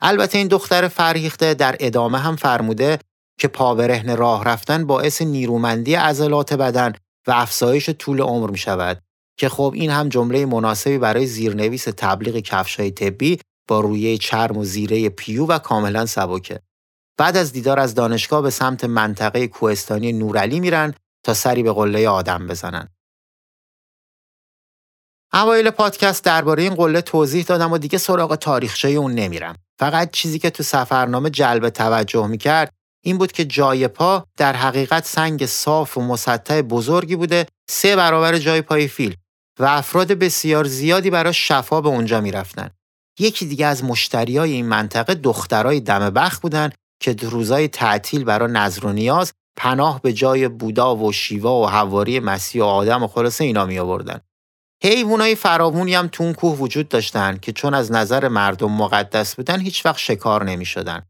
[0.00, 2.98] البته این دختر فرهیخته در ادامه هم فرموده
[3.40, 6.92] که پابرهنه راه رفتن باعث نیرومندی عضلات بدن
[7.26, 9.02] و افزایش طول عمر می شود
[9.38, 13.38] که خب این هم جمله مناسبی برای زیرنویس تبلیغ کفشای طبی
[13.68, 16.60] با رویه چرم و زیره پیو و کاملا سبکه.
[17.20, 22.08] بعد از دیدار از دانشگاه به سمت منطقه کوهستانی نورعلی میرن تا سری به قله
[22.08, 22.88] آدم بزنن.
[25.32, 29.56] اوایل پادکست درباره این قله توضیح دادم و دیگه سراغ تاریخچه اون نمیرم.
[29.78, 32.72] فقط چیزی که تو سفرنامه جلب توجه می‌کرد
[33.04, 38.38] این بود که جای پا در حقیقت سنگ صاف و مسطح بزرگی بوده سه برابر
[38.38, 39.16] جای پای فیل
[39.58, 42.70] و افراد بسیار زیادی برای شفا به اونجا می‌رفتن.
[43.18, 48.86] یکی دیگه از مشتریای این منطقه دخترای دم بخ بودن که روزای تعطیل برای نظر
[48.86, 53.44] و نیاز پناه به جای بودا و شیوا و حواری مسیح و آدم و خلاصه
[53.44, 54.20] اینا می آوردن.
[54.82, 59.60] حیوانای فراوونی هم تو اون کوه وجود داشتن که چون از نظر مردم مقدس بودن
[59.60, 61.06] هیچ وقت شکار نمی شدن.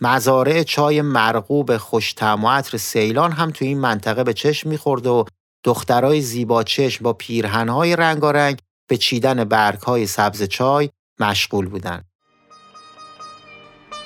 [0.00, 5.24] مزارع چای مرغوب خوشتم و عطر سیلان هم تو این منطقه به چشم می‌خورد و
[5.64, 10.90] دخترای زیبا چشم با پیرهنهای رنگارنگ به چیدن برگهای سبز چای
[11.20, 12.09] مشغول بودند.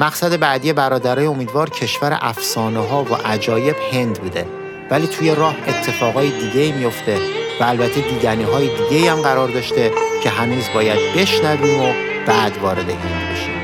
[0.00, 4.46] مقصد بعدی برادرای امیدوار کشور افسانه ها و عجایب هند بوده.
[4.90, 7.18] ولی توی راه اتفاقای دیگه میفته
[7.60, 9.90] و البته دیدنی های دیگه هم قرار داشته
[10.22, 11.92] که هنوز باید بشنویم و
[12.26, 13.54] بعد وارد هند بشیم.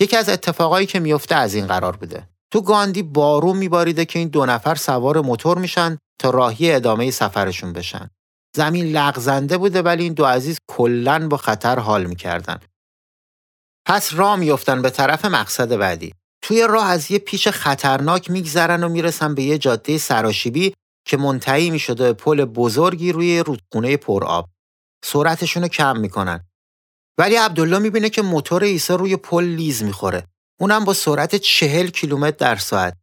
[0.00, 2.28] یکی از اتفاقایی که میفته از این قرار بوده.
[2.50, 7.72] تو گاندی بارون میباریده که این دو نفر سوار موتور میشن تا راهی ادامه سفرشون
[7.72, 8.10] بشن.
[8.56, 12.60] زمین لغزنده بوده ولی این دو عزیز کلا با خطر حال می‌کردن.
[13.86, 16.12] پس راه میفتن به طرف مقصد بعدی.
[16.46, 20.74] توی راه از یه پیش خطرناک میگذرن و می‌رسن به یه جاده سراشیبی
[21.06, 24.48] که منتهی می شده به پل بزرگی روی رودخونه پرآب.
[25.04, 26.44] سرعتشون رو کم می‌کنن.
[27.18, 30.24] ولی عبدالله می‌بینه که موتور عیسی روی پل لیز می‌خوره.
[30.60, 32.96] اونم با سرعت چهل کیلومتر در ساعت.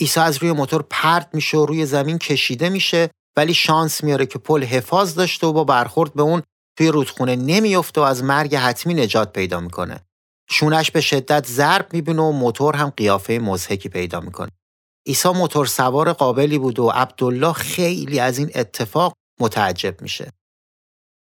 [0.00, 4.38] عیسی از روی موتور پرت میشه و روی زمین کشیده میشه ولی شانس میاره که
[4.38, 6.42] پل حفاظ داشته و با برخورد به اون
[6.78, 10.00] توی رودخونه نمیفته و از مرگ حتمی نجات پیدا می‌کنه.
[10.50, 14.50] شونش به شدت ضرب می‌بینه و موتور هم قیافه مزهکی پیدا می‌کنه.
[15.06, 20.32] عیسی موتور سوار قابلی بود و عبدالله خیلی از این اتفاق متعجب میشه.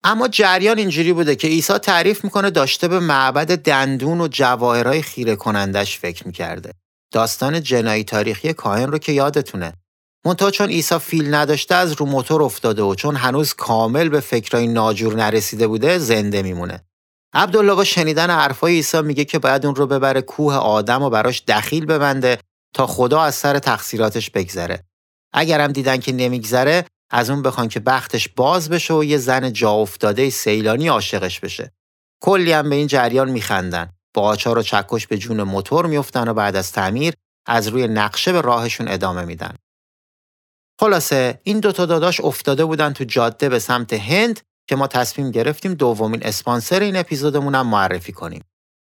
[0.05, 5.37] اما جریان اینجوری بوده که عیسی تعریف می‌کنه داشته به معبد دندون و جواهرهای خیره
[5.37, 6.73] کنندش فکر می‌کرده.
[7.13, 9.73] داستان جنایی تاریخی کاهن رو که یادتونه.
[10.27, 14.67] منتها چون عیسی فیل نداشته از رو موتور افتاده و چون هنوز کامل به فکرای
[14.67, 16.88] ناجور نرسیده بوده زنده میمونه.
[17.35, 21.43] عبدالله با شنیدن حرفای عیسی میگه که باید اون رو ببره کوه آدم و براش
[21.49, 22.39] دخیل ببنده
[22.75, 24.85] تا خدا از سر تقصیراتش بگذره.
[25.33, 29.71] اگرم دیدن که نمیگذره از اون بخوان که بختش باز بشه و یه زن جا
[29.71, 31.73] افتاده سیلانی عاشقش بشه.
[32.23, 33.93] کلی هم به این جریان میخندن.
[34.15, 37.15] با آچار و چکش به جون موتور میفتن و بعد از تعمیر
[37.47, 39.55] از روی نقشه به راهشون ادامه میدن.
[40.81, 45.75] خلاصه این دوتا داداش افتاده بودن تو جاده به سمت هند که ما تصمیم گرفتیم
[45.75, 48.45] دومین اسپانسر این اپیزودمون هم معرفی کنیم.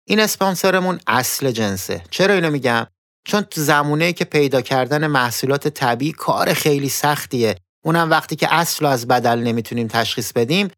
[0.09, 2.03] این اسپانسرمون اصل جنسه.
[2.11, 2.87] چرا اینو میگم؟
[3.27, 8.87] چون تو زمونه که پیدا کردن محصولات طبیعی کار خیلی سختیه اونم وقتی که اصل
[8.87, 10.71] از بدل نمی‌تونیم تشخیص بدیم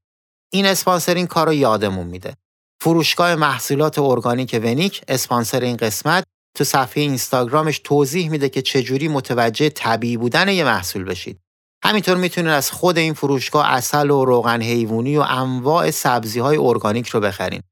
[0.53, 2.35] این اسپانسر این کار رو یادمون میده
[2.83, 6.25] فروشگاه محصولات ارگانیک ونیک اسپانسر این قسمت
[6.57, 11.41] تو صفحه اینستاگرامش توضیح میده که چجوری متوجه طبیعی بودن یه محصول بشید
[11.87, 17.09] همینطور می‌تونید از خود این فروشگاه اصل و روغن حیوانی و انواع سبزی های ارگانیک
[17.09, 17.63] رو بخرین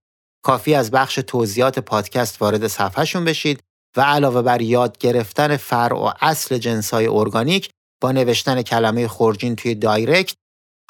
[0.45, 3.61] کافیه از بخش توضیحات پادکست وارد صفحه‌شون بشید
[3.97, 7.71] و علاوه بر یاد گرفتن فرع و اصل جنسای ارگانیک
[8.03, 10.35] با نوشتن کلمه خورجین توی direct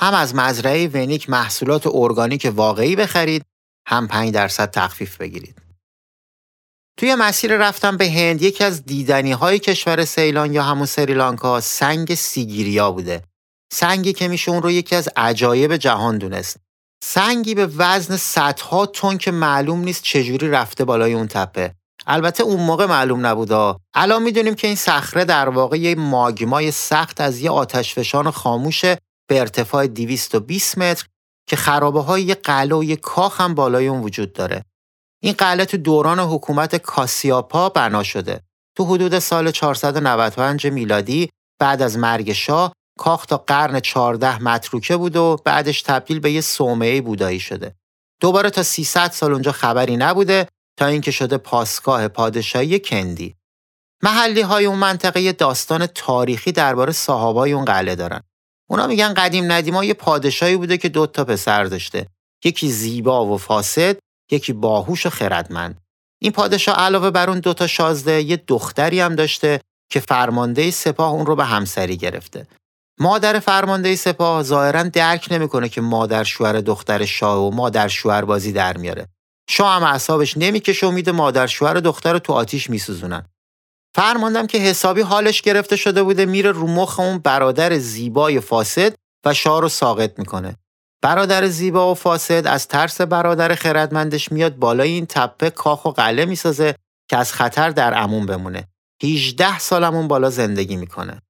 [0.01, 3.43] هم از مزرعه ونیک محصولات ارگانیک واقعی بخرید
[3.89, 5.64] هم 5 درصد تخفیف بگیرید.
[6.97, 12.15] توی مسیر رفتن به هند یکی از دیدنی های کشور سیلان یا همون سریلانکا سنگ
[12.15, 13.23] سیگیریا بوده.
[13.73, 16.57] سنگی که میشه اون رو یکی از عجایب جهان دونست.
[17.05, 21.75] سنگی به وزن صدها تن که معلوم نیست چجوری رفته بالای اون تپه.
[22.07, 27.21] البته اون موقع معلوم نبودا الان می‌دونیم که این صخره در واقع یه ماگمای سخت
[27.21, 28.85] از یه آتشفشان خاموش
[29.29, 31.07] به ارتفاع 220 متر
[31.49, 32.37] که خرابه های یه
[32.75, 34.65] و یه کاخ هم بالای اون وجود داره
[35.25, 38.41] این قلعه تو دوران حکومت کاسیاپا بنا شده
[38.77, 45.17] تو حدود سال 495 میلادی بعد از مرگ شاه کاخ تا قرن 14 متروکه بود
[45.17, 47.75] و بعدش تبدیل به یه صومعه بودایی شده
[48.21, 53.35] دوباره تا 300 سال اونجا خبری نبوده تا اینکه شده پاسگاه پادشاهی کندی.
[54.03, 58.21] محلی های اون منطقه یه داستان تاریخی درباره صاحبای اون قلعه دارن.
[58.71, 62.07] اونا میگن قدیم ندیما یه پادشاهی بوده که دو تا پسر داشته.
[62.45, 63.97] یکی زیبا و فاسد،
[64.35, 65.81] یکی باهوش و خردمند.
[66.23, 69.61] این پادشاه علاوه بر اون دوتا شازده یه دختری هم داشته
[69.93, 72.47] که فرمانده سپاه اون رو به همسری گرفته.
[73.01, 78.53] مادر فرمانده سپاه ظاهرا درک نمی‌کنه که مادر شوهر دختر شاه و مادر شوهر بازی
[78.53, 79.09] در میاره.
[79.51, 83.27] شاه هم اعصابش نمی‌کشه و میده مادر شوهر دختر رو تو آتیش میسوزونن
[83.95, 88.95] فرماندم که حسابی حالش گرفته شده بوده میره رو مخ اون برادر زیبای فاسد
[89.27, 90.57] و شاه رو ساقط می‌کنه
[91.05, 96.25] برادر زیبا و فاسد از ترس برادر خردمندش میاد بالای این تپه کاخ و قله
[96.25, 96.75] می‌سازه
[97.11, 98.69] که از خطر در امون بمونه
[99.03, 101.23] 18 سالمون بالا زندگی می‌کنه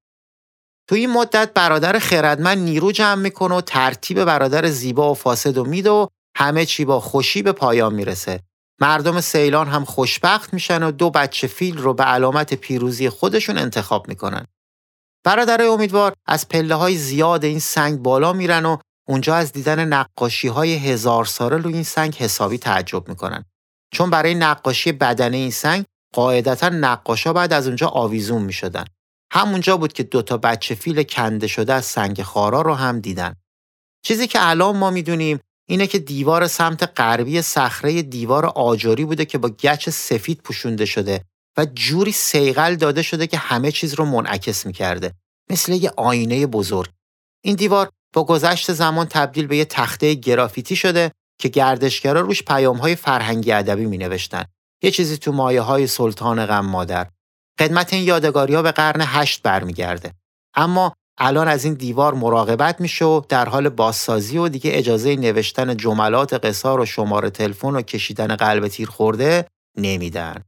[0.89, 5.65] تو این مدت برادر خردمند نیرو جمع می‌کنه و ترتیب برادر زیبا و فاسد و
[5.65, 6.07] میده و
[6.37, 8.39] همه چی با خوشی به پایان می‌رسه.
[8.81, 14.07] مردم سیلان هم خوشبخت میشن و دو بچه فیل رو به علامت پیروزی خودشون انتخاب
[14.07, 14.45] می‌کنن.
[15.25, 20.47] برادر امیدوار از پله های زیاد این سنگ بالا میرن و اونجا از دیدن نقاشی
[20.47, 23.45] های هزار ساله روی این سنگ حسابی تعجب می‌کنن.
[23.93, 28.85] چون برای نقاشی بدنه این سنگ قاعدتا نقاشا بعد از اونجا آویزون می‌شدن.
[29.31, 33.35] همونجا بود که دوتا بچه فیل کنده شده از سنگ خارا رو هم دیدن.
[34.05, 35.39] چیزی که الان ما می‌دونیم
[35.69, 41.21] اینه که دیوار سمت غربی صخره دیوار آجری بوده که با گچ سفید پوشونده شده
[41.57, 45.13] و جوری سیغل داده شده که همه چیز رو منعکس می‌کرده
[45.49, 46.89] مثل یه آینه بزرگ
[47.43, 52.95] این دیوار با گذشت زمان تبدیل به یه تخته گرافیتی شده که گردشگرا روش پیامهای
[52.95, 54.43] فرهنگی ادبی می نوشتن.
[54.83, 57.07] یه چیزی تو مایه های سلطان غم مادر.
[57.59, 60.11] خدمت این یادگاری ها به قرن هشت برمیگرده.
[60.55, 65.77] اما الان از این دیوار مراقبت میشه و در حال بازسازی و دیگه اجازه نوشتن
[65.77, 69.47] جملات قصار و شماره تلفن و کشیدن قلب تیر خورده
[69.77, 70.43] نمیدن.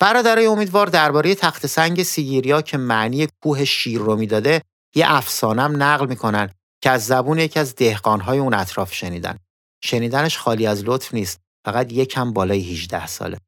[0.00, 4.62] برادرای امیدوار درباره تخت سنگ سیگیریا که معنی کوه شیر رو می‌داده
[4.94, 6.50] یه افسانم نقل می‌کنن
[6.84, 9.38] که از زبون یکی از دهقانهای اون اطراف شنیدن.
[9.84, 13.38] شنیدنش خالی از لطف نیست، فقط یکم بالای 18 ساله.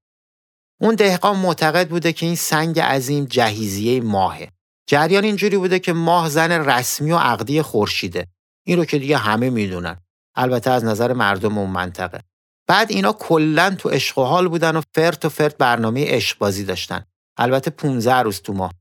[0.80, 4.48] اون دهقان معتقد بوده که این سنگ عظیم جهیزیه ماهه.
[4.88, 8.26] جریان اینجوری بوده که ماه زن رسمی و عقدی خورشیده.
[8.66, 9.96] این رو که دیگه همه می‌دونن.
[10.36, 12.20] البته از نظر مردم اون منطقه.
[12.68, 16.64] بعد اینا کلا تو عشق و حال بودن و فرت و فرت برنامه عشق بازی
[16.64, 17.04] داشتن.
[17.36, 18.74] البته 15 روز تو ماه.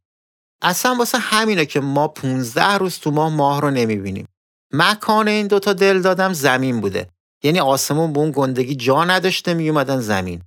[0.62, 4.28] اصلا واسه همینه که ما 15 روز تو ماه ماه رو نمی‌بینیم.
[4.74, 7.10] مکان این دوتا دل دادم زمین بوده.
[7.44, 10.42] یعنی آسمون به اون گندگی جا نداشته میومدن زمین.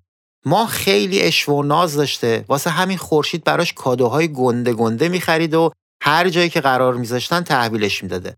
[0.45, 5.71] ما خیلی اشو و ناز داشته واسه همین خورشید براش کادوهای گنده گنده می‌خرید و
[6.03, 8.37] هر جایی که قرار میذاشتن تحویلش می‌داده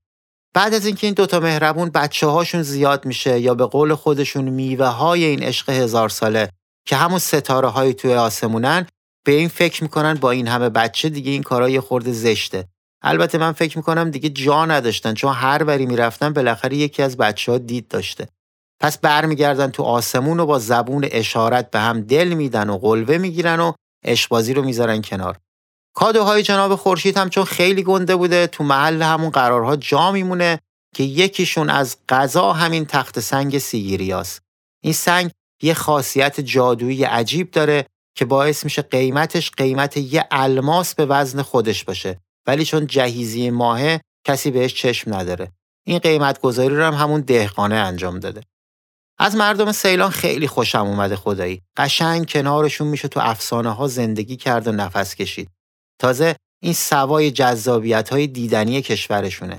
[0.55, 4.87] بعد از اینکه این دوتا مهربون بچه هاشون زیاد میشه یا به قول خودشون میوه
[4.87, 6.51] های این عشق هزار ساله
[6.87, 8.87] که همون ستاره های توی آسمونن
[9.25, 12.69] به این فکر می‌کنن با این همه بچه دیگه این کارا یه خورده زشته
[13.03, 17.53] البته من فکر می‌کنم دیگه جا نداشتن چون هر بری می‌رفتن بالاخره یکی از بچه
[17.53, 18.29] ها دید داشته
[18.81, 23.61] پس برمیگردن تو آسمون و با زبون اشارت به هم دل میدن و قلوه می‌گیرن
[23.61, 23.73] و
[24.05, 25.39] اشبازی رو می‌ذارن کنار.
[25.95, 30.59] کادوهای جناب خورشید هم چون خیلی گنده بوده تو محل همون قرارها جا میمونه
[30.95, 34.43] که یکیشون از غذا همین تخت سنگ سیگیریاست.
[34.85, 35.31] این سنگ
[35.63, 37.87] یه خاصیت جادویی عجیب داره
[38.17, 44.01] که باعث میشه قیمتش قیمت یه الماس به وزن خودش باشه ولی چون جهیزی ماهه
[44.27, 45.53] کسی بهش چشم نداره.
[45.87, 48.43] این قیمت گذاری رو هم همون دهقانه انجام داده.
[49.19, 51.63] از مردم سیلان خیلی خوشم اومده خدایی.
[51.77, 55.51] قشنگ کنارشون میشه تو افسانه ها زندگی کرد و نفس کشید.
[56.01, 59.59] تازه این سوای جذابیت های دیدنی کشورشونه.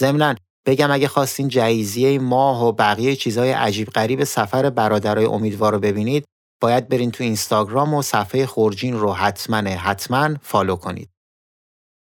[0.00, 0.34] ضمنا
[0.66, 6.24] بگم اگه خواستین جهیزیه ماه و بقیه چیزهای عجیب غریب سفر برادرای امیدوار رو ببینید
[6.60, 11.10] باید برین تو اینستاگرام و صفحه خورجین رو حتما حتما follow کنید.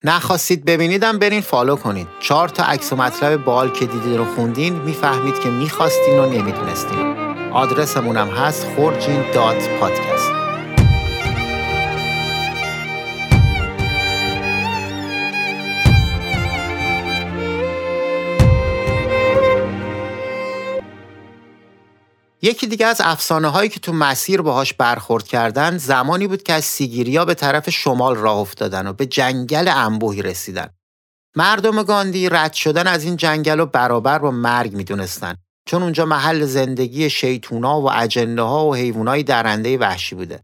[0.06, 2.08] نخواستید ببینیدم برین follow کنید.
[2.20, 7.18] چهار تا عکس و مطلب باحال که دیدید رو خوندین می‌فهمید که می‌خواستین و نمی‌دونستین.
[7.54, 10.33] آدرسمونم هست خورجین dot پادکست.
[22.46, 26.66] یکی دیگه از افسانه هایی که تو مسیر باهاش برخورد کردن زمانی بود که از
[26.66, 30.70] سیگیریا به طرف شمال راه افتادن و به جنگل انبوهی رسیدن.
[31.36, 35.36] مردم گاندی رد شدن از این جنگل و برابر با مرگ می‌دونستن
[35.68, 40.44] چون اونجا محل زندگی شیطونا و اجنه ها و حیوانای درنده وحشی بوده.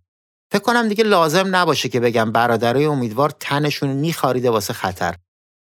[0.52, 5.16] فکر کنم دیگه لازم نباشه که بگم برادرای امیدوار تنشون میخاریده واسه خطر.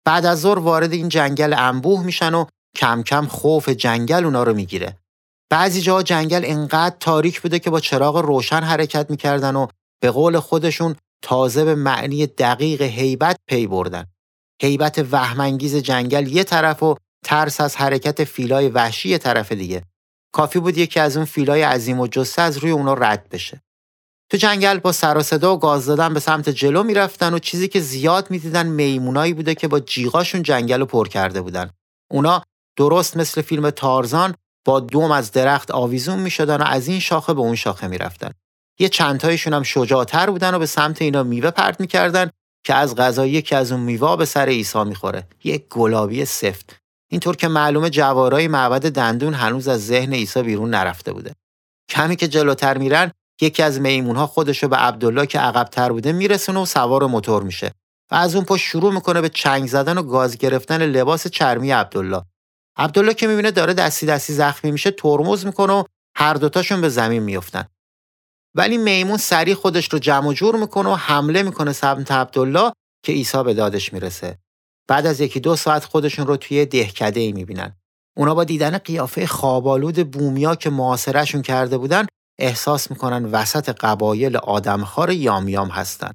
[0.05, 2.45] بعد از ظهر وارد این جنگل انبوه میشن و
[2.75, 4.97] کم کم خوف جنگل اونا رو می‌گیره.
[5.55, 9.67] بعضی جاها جنگل انقدر تاریک بوده که با چراغ روشن حرکت می‌کردن و
[10.01, 14.05] به قول خودشون تازه به معنی دقیق هیبت پی بردن.
[14.61, 16.95] هیبت وهم‌انگیز جنگل یه طرف و
[17.25, 19.83] ترس از حرکت فیلای وحشی یه طرف دیگه.
[20.33, 23.61] کافی بود یکی از اون فیلای عظیم‌الجثه از روی اونا رد بشه.
[24.31, 27.67] تو جنگل با سر و صدا و گاز دادن به سمت جلو می‌رفتن و چیزی
[27.67, 31.69] که زیاد می‌دیدن میمونایی بوده که با جیغاشون جنگل رو پر کرده بودن.
[32.11, 32.43] اونا
[32.77, 34.35] درست مثل فیلم تارزان
[34.65, 37.97] با دوم از درخت آویزون می شدن و از این شاخه به اون شاخه می
[37.97, 38.31] رفتن.
[38.79, 42.29] یه چندتایشون هم شجاعتر بودن و به سمت اینا میوه پرت می‌کردن
[42.65, 45.27] که از غذا یکی از اون میوه به سر عیسی می‌خوره.
[45.43, 46.75] یه گلابی سفت.
[47.11, 51.33] اینطور که معلومه جوارای معبد دندون هنوز از ذهن عیسی بیرون نرفته بوده.
[51.89, 53.11] کمی که جلوتر میرن
[53.41, 57.71] یکی از میمونها خودشو به عبدالله که عقبتر بوده میرسونه و سوار موتور میشه
[58.11, 62.21] و از اون پشت شروع می‌کنه به چنگ زدن و گاز گرفتن لباس چرمی عبدالله.
[62.77, 65.83] عبدالله که می‌بینه داره دستی دستی زخمی میشه ترمز می‌کنه و
[66.17, 67.65] هر دوتاشون به زمین میفتن
[68.55, 72.71] ولی میمون سریع خودش رو جمع و جور می‌کنه و حمله می‌کنه سمت عبدالله
[73.05, 74.37] که عیسی به دادش می‌رسه.
[74.87, 77.75] بعد از یکی دو ساعت خودشون رو توی دهکده ای می‌بینن.
[78.17, 82.05] اونا با دیدن قیافه خوابالود بومیا که معاصرشون کرده بودن
[82.39, 86.11] احساس می‌کنن وسط قبایل آدمخوار یامیام هستن.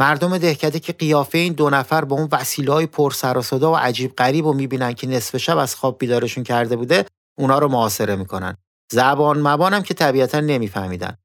[0.00, 3.76] مردم دهکده که قیافه این دو نفر با اون وسیله پر سر و صدا و
[3.76, 7.04] عجیب غریب و می‌بینن که نصف شب از خواب بیدارشون کرده بوده
[7.38, 8.56] اونا رو محاصره می‌کنن.
[8.92, 11.16] زبان مبانم که طبیعتا نمیفهمیدن.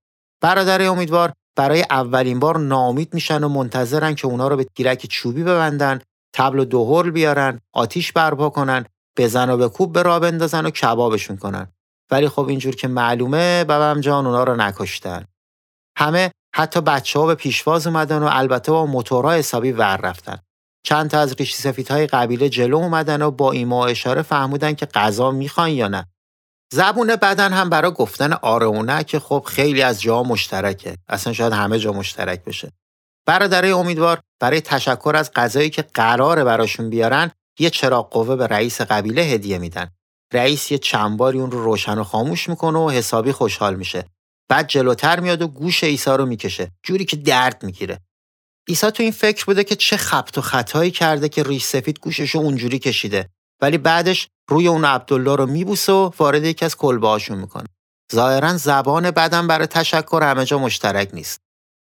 [0.42, 5.44] برادر امیدوار برای اولین بار نامید میشن و منتظرن که اونا رو به گیرک چوبی
[5.44, 6.02] ببندن
[6.34, 8.86] تبل و دوهرل بیارن آتیش برپا کنن
[9.18, 11.68] بزن و به کوب به راه بندازن و کبابشون کنن.
[12.12, 15.26] ولی خب اینجور که معلومه ببم جان اونا رو نکشتن.
[15.98, 20.38] همه حتی بچه ها به پیشواز اومدن و البته با موتورها حسابی ور رفتن.
[20.84, 24.86] چند تا از ریشی سفید های قبیله جلو اومدن و با ایما اشاره فهمودن که
[24.86, 26.06] غذا می‌خوان یا نه.
[26.74, 30.98] زبون بدن هم برای گفتن آره و نه که خب خیلی از جاها مشترکه.
[31.08, 32.72] اصلا شاید همه جا مشترک بشه.
[33.26, 38.82] برادرای امیدوار برای تشکر از غذایی که قراره براشون بیارن یه چراغ قوه به رئیس
[38.82, 39.90] قبیله هدیه میدن.
[40.34, 44.06] رئیس یه چند باری اون رو روشن و خاموش می‌کنه و حسابی خوشحال میشه.
[44.50, 46.72] بعد جلوتر میاد و گوش عیسی رو می‌کشه.
[46.84, 48.00] جوری که درد می‌گیره.
[48.68, 52.30] عیسی تو این فکر بوده که چه خبت و خطایی کرده که ریش سفید گوشش
[52.30, 53.30] رو اونجوری کشیده.
[53.62, 57.66] ولی بعدش روی اون عبدالله رو میبوسه و وارد یکی از کلبه هاشون می‌کنه.
[58.16, 61.40] ظاهرا زبان بدن برای تشکر همه جا مشترک نیست.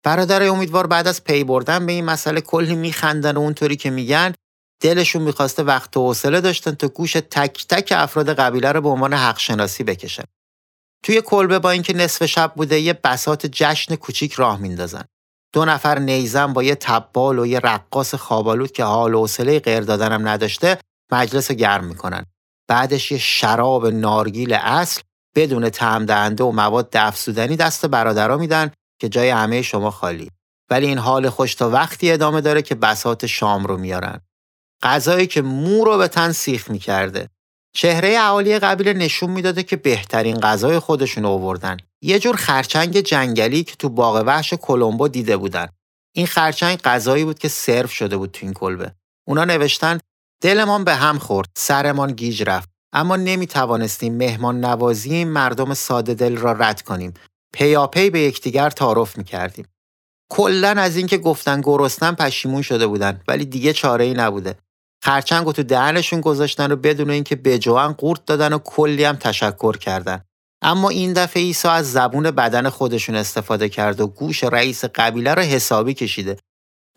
[0.03, 4.33] برادر امیدوار بعد از پی بردن به این مسئله کلی میخندن و اونطوری که میگن
[4.81, 9.13] دلشون می‌خواسته وقت و حوصله داشتن تا گوش تک تک افراد قبیله رو به عنوان
[9.13, 10.23] حق شناسی بکشن.
[11.03, 15.03] توی کلبه با اینکه نصف شب بوده یه بسات جشن کوچیک راه میندازن.
[15.53, 19.81] دو نفر نیزن با یه تبال و یه رقاص خوابالود که حال و حوصله غیر
[19.81, 20.77] دادنم نداشته
[21.11, 22.25] مجلس گرم می‌کنن.
[22.67, 25.01] بعدش یه شراب نارگیل اصل
[25.35, 28.71] بدون تعم دهنده و مواد افزودنی دست برادرها میدن
[29.01, 30.31] که جای همه شما خالی.
[30.69, 34.21] ولی این حال خوش تا وقتی ادامه داره که بسات شام رو میارن.
[34.81, 37.29] غذایی که مو رو به تن سیخ می‌کرده.
[37.73, 41.77] چهره اهالی قبیله نشون می‌داده که بهترین غذای خودشون آوردن.
[42.01, 45.67] یه جور خرچنگ جنگلی که تو باغ وحش کلمبو دیده بودن.
[46.15, 48.91] این خرچنگ غذایی بود که سرو شده بود تو این کلبه.
[49.27, 49.99] اونا نوشتن
[50.41, 52.69] دلمان به هم خورد، سرمان گیج رفت.
[52.93, 57.13] اما نمی توانستیم مهمان نوازی این مردم ساده دل را رد کنیم.
[57.53, 59.65] پیاپی به یکدیگر تعارف می کردیم.
[60.31, 64.55] کلا از اینکه گفتن گرسنن پشیمون شده بودن ولی دیگه چاره ای نبوده.
[65.03, 69.77] خرچنگ و تو دهنشون گذاشتن و بدون اینکه بجوان قورت دادن و کلی هم تشکر
[69.77, 70.23] کردن.
[70.61, 75.41] اما این دفعه عیسی از زبون بدن خودشون استفاده کرد و گوش رئیس قبیله رو
[75.41, 76.37] حسابی کشیده.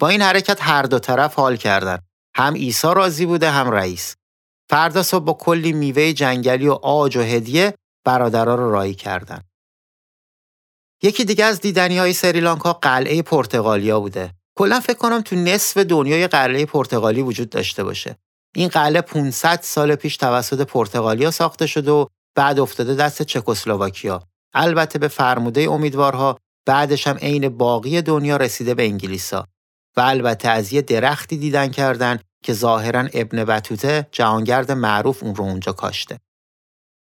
[0.01, 1.99] با این حرکت هر دو طرف حال کردن.
[2.35, 4.17] هم عیسی راضی بوده هم رئیس.
[4.71, 7.75] فردا صبح با کلی میوه جنگلی و آج و هدیه
[8.05, 9.43] برادرها رو رایی کردن.
[11.03, 14.35] یکی دیگه از دیدنی های سریلانکا قلعه پرتغالیا بوده.
[14.59, 18.17] کلا فکر کنم تو نصف دنیای قلعه پرتغالی وجود داشته باشه.
[18.55, 24.23] این قلعه 500 سال پیش توسط پرتغالیا ساخته شده و بعد افتاده دست چکسلواکیا.
[24.55, 29.47] البته به فرموده امیدوارها بعدش هم عین باقی دنیا رسیده به انگلیسا
[29.97, 35.45] و البته از یه درختی دیدن کردن که ظاهرا ابن بطوته جهانگرد معروف اون رو
[35.45, 36.19] اونجا کاشته.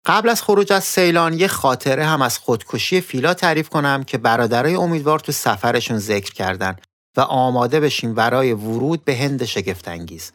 [0.05, 4.75] قبل از خروج از سیلان یه خاطره هم از خودکشی فیلا تعریف کنم که برادرای
[4.75, 6.75] امیدوار تو سفرشون ذکر کردن.
[7.17, 10.31] و آماده بشیم برای ورود به هند شگفتانگیز.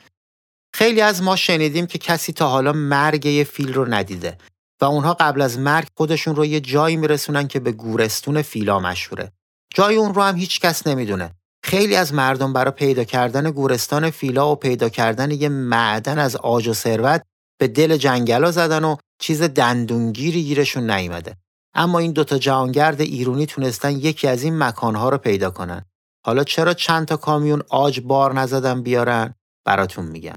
[0.74, 4.38] خیلی از ما شنیدیم که کسی تا حالا مرگ یه فیل رو ندیده
[4.80, 9.32] و اونها قبل از مرگ خودشون رو یه جایی میرسونن که به گورستون فیلا مشهوره.
[9.74, 11.30] جای اون رو هم هیچ کس نمی‌دونه.
[11.64, 16.68] خیلی از مردم برای پیدا کردن گورستان فیلا و پیدا کردن یه معدن از آج
[16.68, 17.22] و ثروت
[17.58, 21.36] به دل جنگلا زدن و چیز دندونگیری گیرشون نیومده.
[21.74, 25.84] اما این دوتا جهانگرد ایرونی تونستن یکی از این مکانها رو پیدا کنن.
[26.24, 30.34] حالا چرا چند تا کامیون آج بار نزدن بیارن؟ براتون میگم.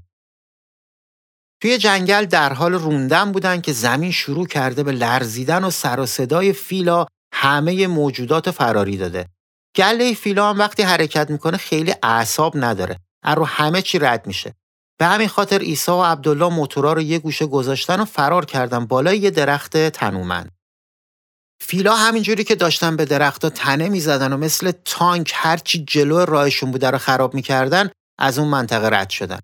[1.62, 6.06] توی جنگل در حال روندن بودن که زمین شروع کرده به لرزیدن و سر و
[6.06, 9.26] صدای فیلا همه موجودات فراری داده.
[9.76, 13.00] گله فیلا هم وقتی حرکت می‌کنه خیلی اعصاب نداره.
[13.24, 14.54] از رو همه چی رد میشه.
[15.00, 19.18] به همین خاطر عیسی و عبدالله موتورا رو یه گوشه گذاشتن و فرار کردن بالای
[19.18, 20.52] یه درخت تنومند.
[21.60, 26.92] فیلا همینجوری که داشتن به درختها تنه می‌زدن و مثل تانک هرچی جلو راهشون بوده
[26.92, 27.90] رو خراب می‌کردن
[28.20, 29.40] از اون منطقه رد شدن.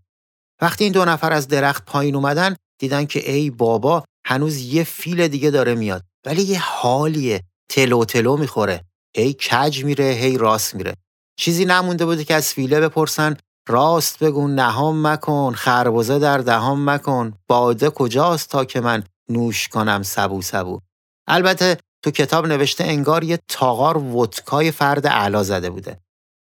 [0.61, 5.27] وقتی این دو نفر از درخت پایین اومدن دیدن که ای بابا هنوز یه فیل
[5.27, 6.03] دیگه داره میاد.
[6.25, 7.41] ولی یه حالیه.
[7.69, 8.85] تلو تلو می‌خوره.
[9.17, 10.93] هی کج میره هی راست میره.
[11.39, 13.37] چیزی نمونده بوده که از فیله بپرسن؟
[13.69, 15.53] راست بگو نهام مکن.
[15.53, 17.33] خربزه در دهام مکن.
[17.47, 20.79] باده کجاست تا که من نوش کنم سبو سبو؟
[21.27, 25.99] البته تو کتاب نوشته انگار یه تاغار وتکای فرد اعلا زده بوده.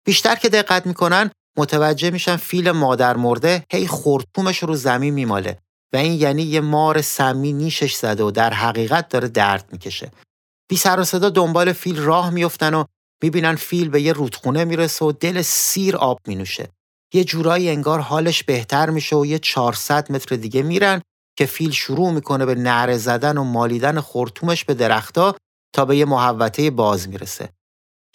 [0.05, 5.59] بیشتر که دقت می‌کنن متوجه میشن فیل مادر مرده هی خورتومش رو زمین میماله
[5.93, 10.11] و این یعنی یه مار سمی نیشش زده و در حقیقت داره درد می‌کشه.
[10.69, 12.83] بی سر و صدا دنبال فیل راه میفتن و
[13.23, 16.69] می‌بینن فیل به یه رودخونه می‌رسه و دل سیر آب مینوشه.
[17.13, 21.01] یه جورایی انگار حالش بهتر میشه و یه 400 متر دیگه میرن
[21.37, 25.35] که فیل شروع می‌کنه به نعره زدن و مالیدن خورتومش به درختا
[25.73, 27.49] تا به یه محوطه باز می‌رسه.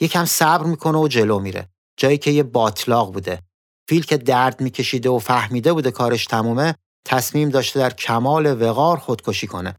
[0.00, 1.68] یکم صبر می‌کنه و جلو میره.
[1.96, 3.42] جایی که یه باطلاق بوده.
[3.88, 6.74] فیل که درد میکشیده و فهمیده بوده کارش تمومه
[7.06, 9.76] تصمیم داشته در کمال وقار خودکشی کنه.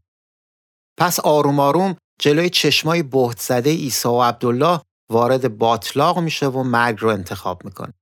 [0.98, 4.80] پس آروم آروم جلوی چشمای بهت زده عیسی و عبدالله
[5.10, 7.92] وارد باطلاق میشه و مرگ رو انتخاب می‌کنه.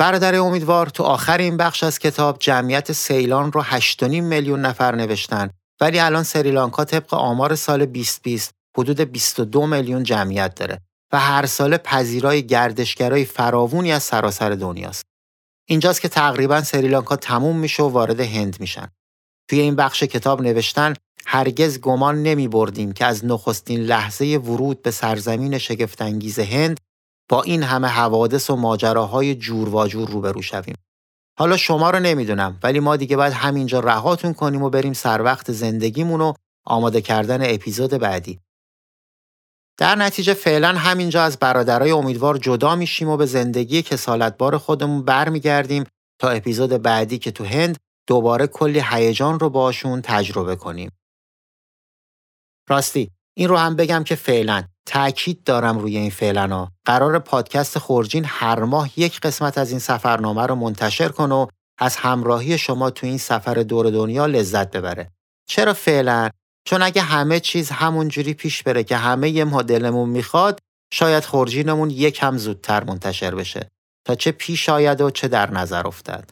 [0.00, 5.50] برادر امیدوار تو آخر این بخش از کتاب جمعیت سیلان رو 8.5 میلیون نفر نوشتن
[5.80, 10.80] ولی الان سریلانکا طبق آمار سال 2020 حدود 22 میلیون جمعیت داره
[11.12, 15.04] و هر ساله پذیرای گردشگرای فراوونی از سراسر دنیاست.
[15.68, 18.88] اینجاست که تقریبا سریلانکا تموم میشه و وارد هند میشن.
[19.48, 20.94] توی این بخش کتاب نوشتن
[21.26, 26.80] هرگز گمان نمی بردیم که از نخستین لحظه ورود به سرزمین شگفتانگیز هند
[27.30, 30.76] با این همه حوادث و ماجراهای جور و جور روبرو شویم.
[31.38, 35.52] حالا شما رو نمی‌دونم ولی ما دیگه باید همینجا رهاتون کنیم و بریم سر وقت
[35.52, 36.32] زندگیمون و
[36.66, 38.40] آماده کردن اپیزود بعدی.
[39.78, 45.84] در نتیجه فعلا همینجا از برادرای امیدوار جدا میشیم و به زندگی کسالتبار خودمون برمیگردیم
[46.20, 50.90] تا اپیزود بعدی که تو هند دوباره کلی هیجان رو باشون تجربه کنیم.
[52.68, 53.10] راستی
[53.40, 58.60] این رو هم بگم که فعلا تاکید دارم روی این فعلا قرار پادکست خورجین هر
[58.60, 61.46] ماه یک قسمت از این سفرنامه رو منتشر کنه و
[61.78, 65.10] از همراهی شما تو این سفر دور دنیا لذت ببره.
[65.48, 66.30] چرا فعلا؟
[66.66, 70.58] چون اگه همه چیز همونجوری پیش بره که همه یه مدلمون می‌خواد
[70.92, 73.68] شاید خورجینمون یکم زودتر منتشر بشه.
[74.06, 76.30] تا چه پیش آید و چه در نظر افتد.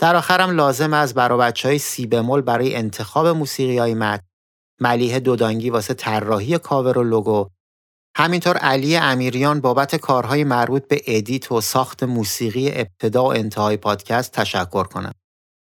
[0.00, 4.29] در آخرم لازم از برا بچه های سی برای انتخاب موسیقی های مد
[4.80, 7.48] ملیه دودانگی واسه طراحی کاور و لوگو
[8.16, 14.32] همینطور علی امیریان بابت کارهای مربوط به edit و ساخت موسیقی ابتدا و انتهای پادکست
[14.32, 15.12] تشکر کنم.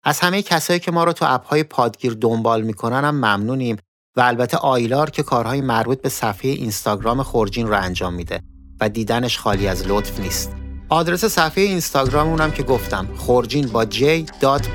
[0.03, 3.77] از همه کسایی که ما رو تو اپ‌های پادگیر دنبال می‌کنن هم ممنونیم
[4.17, 8.41] و البته آیلار که کارهای مربوط به صفحه اینستاگرام خورجین رو انجام میده
[8.81, 10.55] و دیدنش خالی از لطف نیست.
[10.89, 14.01] آدرس صفحه اینستاگرام اونم که گفتم خورجین با j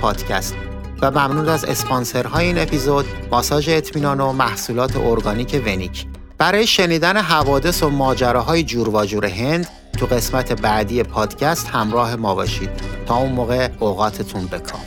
[0.00, 0.69] پادکست
[1.02, 6.06] و ممنون از اسپانسرهای این اپیزود ماساژ اطمینان و محصولات ارگانیک ونیک.
[6.38, 12.34] برای شنیدن حوادث و ماجراهای جور و جور هند تو قسمت بعدی پادکست همراه ما
[12.34, 12.70] باشید.
[13.06, 14.80] تا اون موقع اوقاتتون بکام